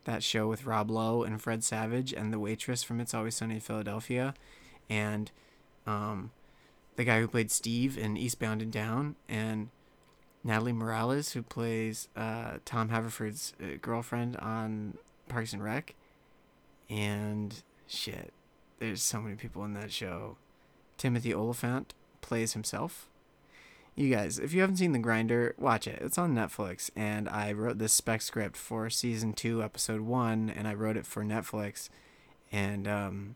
[0.08, 3.56] That show with Rob Lowe and Fred Savage and the waitress from It's Always Sunny
[3.56, 4.34] in Philadelphia,
[4.90, 5.30] and
[5.86, 6.32] um,
[6.96, 9.68] the guy who played Steve in Eastbound and Down, and
[10.46, 14.98] Natalie Morales, who plays uh, Tom Haverford's uh, girlfriend on
[15.28, 15.94] Parks and Rec.
[16.90, 18.32] And shit,
[18.80, 20.38] there's so many people in that show.
[20.98, 23.10] Timothy Olyphant plays himself.
[23.98, 26.00] You guys, if you haven't seen The Grinder, watch it.
[26.04, 30.68] It's on Netflix, and I wrote this spec script for season two, episode one, and
[30.68, 31.90] I wrote it for Netflix,
[32.52, 33.36] and um,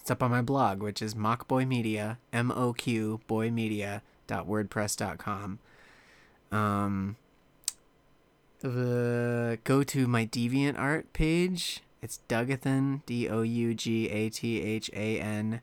[0.00, 4.48] it's up on my blog, which is Moqboy Media, M O Q Boy Media dot.
[6.50, 7.16] Um,
[8.58, 11.80] the go to my Deviant Art page.
[12.02, 15.60] It's Dougathan, D O U G A T H A N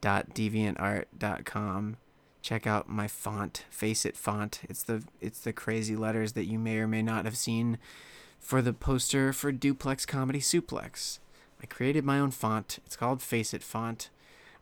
[0.00, 1.98] dot deviantart dot com
[2.42, 4.60] check out my font face it font.
[4.68, 7.78] It's the it's the crazy letters that you may or may not have seen
[8.38, 11.18] for the poster for duplex comedy suplex.
[11.62, 12.80] I created my own font.
[12.84, 14.10] It's called face it font.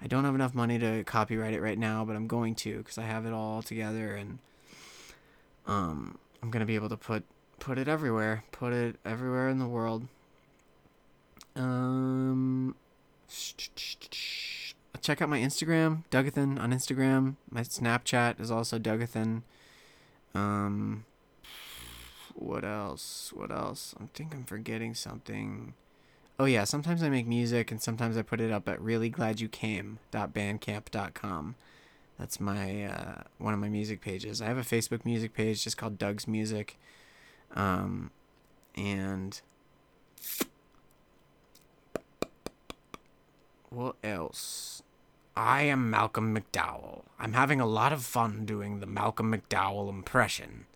[0.03, 2.97] I don't have enough money to copyright it right now but i'm going to because
[2.97, 4.39] i have it all together and
[5.67, 7.23] um i'm gonna be able to put
[7.59, 10.07] put it everywhere put it everywhere in the world.
[11.57, 12.75] Um
[14.99, 17.37] check out my Instagram, Dougathan on Instagram.
[17.51, 19.43] My Snapchat is also Dougathan.
[20.35, 21.05] Um,
[22.35, 23.33] what else?
[23.35, 23.95] What else?
[24.01, 25.75] I think I'm forgetting something.
[26.39, 31.55] Oh yeah, sometimes I make music and sometimes I put it up at reallyglad.you.came.bandcamp.com.
[32.19, 34.43] That's my uh, one of my music pages.
[34.43, 36.79] I have a Facebook music page just called Doug's Music.
[37.55, 38.11] Um,
[38.75, 39.41] and
[43.71, 44.83] what else?
[45.37, 47.03] I am Malcolm McDowell.
[47.19, 50.67] I'm having a lot of fun doing the Malcolm McDowell impression.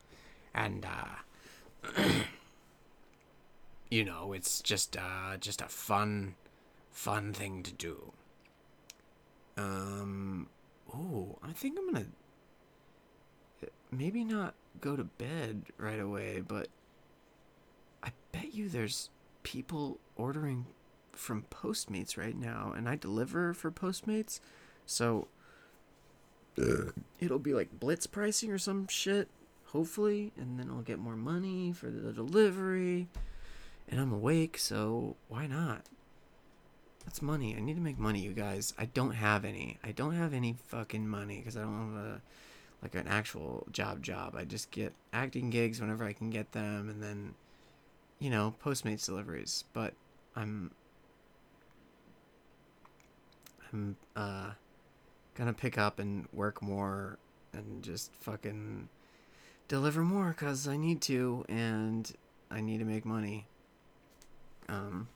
[0.55, 2.03] And uh
[3.91, 6.37] you know, it's just uh just a fun
[6.91, 8.13] fun thing to do.
[9.57, 10.49] Um
[10.95, 12.07] oh, I think I'm to
[13.91, 16.69] maybe not go to bed right away, but
[18.03, 19.11] I bet you there's
[19.43, 20.67] people ordering
[21.17, 24.41] from Postmates right now, and I deliver for Postmates,
[24.87, 25.29] so
[27.21, 29.29] it'll be like blitz pricing or some shit,
[29.67, 33.09] hopefully, and then I'll get more money for the delivery.
[33.89, 35.83] And I'm awake, so why not?
[37.05, 37.55] That's money.
[37.55, 38.73] I need to make money, you guys.
[38.79, 39.79] I don't have any.
[39.85, 42.21] I don't have any fucking money because I don't have a
[42.83, 44.35] like an actual job job.
[44.37, 47.35] I just get acting gigs whenever I can get them and then
[48.19, 49.65] you know, Postmates deliveries.
[49.73, 49.95] But
[50.35, 50.71] I'm
[53.75, 54.53] I'm uh
[55.35, 57.19] gonna pick up and work more
[57.53, 58.89] and just fucking
[59.67, 62.11] deliver more cuz I need to and
[62.51, 63.47] I need to make money.
[64.69, 65.09] Um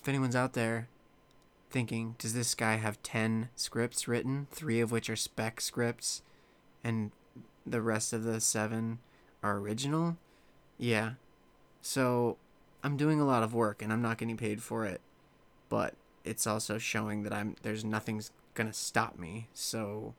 [0.00, 0.88] if anyone's out there
[1.70, 6.22] thinking, does this guy have 10 scripts written, 3 of which are spec scripts
[6.82, 7.12] and
[7.66, 8.98] the rest of the 7
[9.42, 10.16] are original?
[10.78, 11.12] Yeah.
[11.82, 12.38] So
[12.82, 15.00] I'm doing a lot of work and I'm not getting paid for it.
[15.68, 15.94] But
[16.28, 19.48] it's also showing that I'm there's nothing's gonna stop me.
[19.54, 20.14] So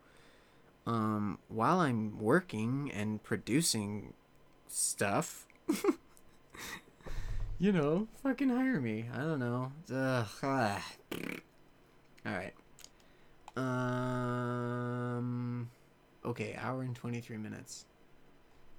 [0.85, 4.13] um while I'm working and producing
[4.67, 5.47] stuff
[7.59, 9.05] you know, fucking hire me.
[9.13, 9.71] I don't know.
[9.93, 10.85] Ugh, ah.
[12.25, 12.53] All right.
[13.57, 15.69] Um
[16.25, 17.85] okay, hour and 23 minutes.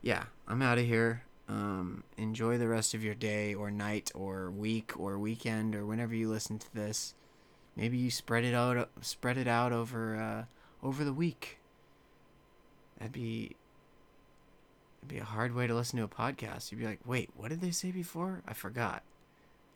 [0.02, 1.23] Yeah, I'm out of here.
[1.51, 6.15] Um, enjoy the rest of your day or night or week or weekend or whenever
[6.15, 7.15] you listen to this.
[7.81, 11.59] Maybe you spread it out spread it out over uh, over the week.
[12.98, 13.57] That'd be
[14.98, 16.70] it'd be a hard way to listen to a podcast.
[16.70, 18.43] You'd be like, "Wait, what did they say before?
[18.47, 19.02] I forgot.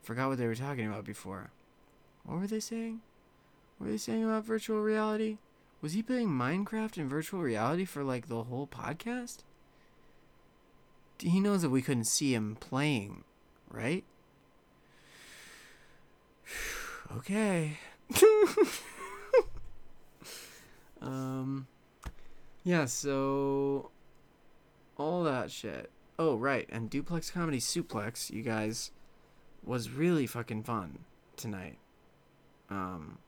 [0.02, 1.50] Forgot what they were talking about before.
[2.24, 3.00] What were they saying?
[3.78, 5.38] What were they saying about virtual reality?
[5.80, 9.38] Was he playing Minecraft in virtual reality for like the whole podcast?"
[11.20, 13.24] he knows that we couldn't see him playing,
[13.70, 14.04] right?
[17.16, 17.78] okay.
[21.00, 21.66] um
[22.62, 23.90] yeah, so
[24.96, 25.90] all that shit.
[26.18, 26.66] Oh, right.
[26.70, 28.90] And Duplex Comedy Suplex, you guys,
[29.62, 31.00] was really fucking fun
[31.36, 31.78] tonight.
[32.70, 33.18] Um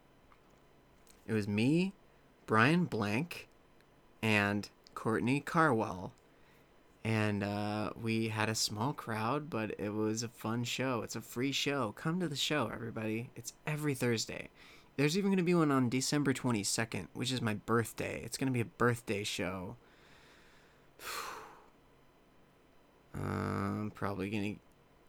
[1.27, 1.93] it was me,
[2.47, 3.49] Brian Blank,
[4.23, 6.13] and Courtney Carwell
[7.07, 11.03] and uh, we had a small crowd, but it was a fun show.
[11.03, 11.93] It's a free show.
[11.93, 13.31] Come to the show, everybody.
[13.37, 14.49] It's every Thursday.
[14.97, 18.23] There's even going to be one on December 22nd, which is my birthday.
[18.25, 19.77] It's going to be a birthday show.
[23.15, 24.61] I'm probably going to.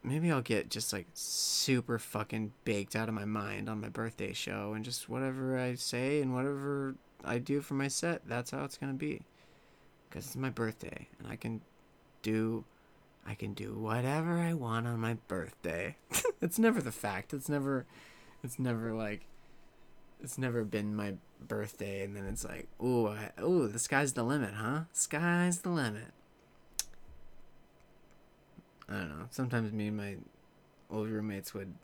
[0.07, 4.33] Maybe I'll get just like super fucking baked out of my mind on my birthday
[4.33, 6.93] show and just whatever I say and whatever
[7.25, 9.23] I do for my set, that's how it's going to be.
[10.07, 11.61] Because it's my birthday and I can
[12.27, 12.65] do
[13.25, 15.95] I can do whatever I want on my birthday.
[16.41, 17.33] it's never the fact.
[17.33, 17.85] It's never
[18.43, 19.27] it's never like
[20.21, 21.13] it's never been my
[21.47, 24.81] birthday, and then it's like, ooh, I, ooh, the sky's the limit, huh?
[24.91, 26.11] Sky's the limit.
[28.89, 29.27] I don't know.
[29.29, 30.15] Sometimes me and my
[30.89, 31.75] old roommates would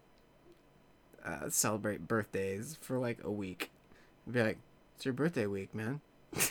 [1.24, 3.72] uh, celebrate birthdays for like a week.
[4.30, 4.58] Be like,
[4.96, 6.02] it's your birthday week, man.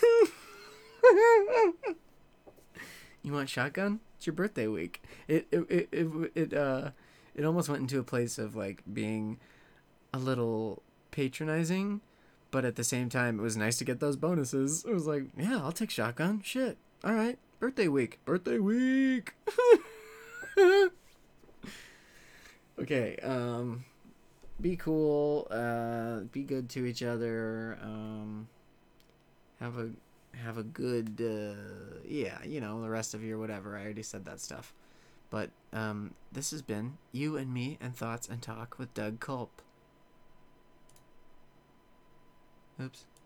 [3.22, 4.00] you want shotgun?
[4.16, 5.02] It's your birthday week.
[5.28, 6.90] It it it it, it uh
[7.34, 9.38] it almost went into a place of like being
[10.12, 12.00] a little patronizing,
[12.50, 14.84] but at the same time it was nice to get those bonuses.
[14.84, 16.42] It was like, yeah, I'll take shotgun.
[16.44, 16.76] Shit.
[17.04, 17.38] All right.
[17.60, 18.18] Birthday week.
[18.24, 19.34] Birthday week.
[22.78, 23.84] okay, um
[24.60, 27.78] be cool, uh be good to each other.
[27.82, 28.48] Um
[29.60, 29.90] have a
[30.36, 33.76] have a good uh yeah, you know, the rest of your whatever.
[33.76, 34.72] I already said that stuff.
[35.30, 39.62] But um this has been you and me and thoughts and talk with Doug Culp.
[42.80, 43.04] Oops.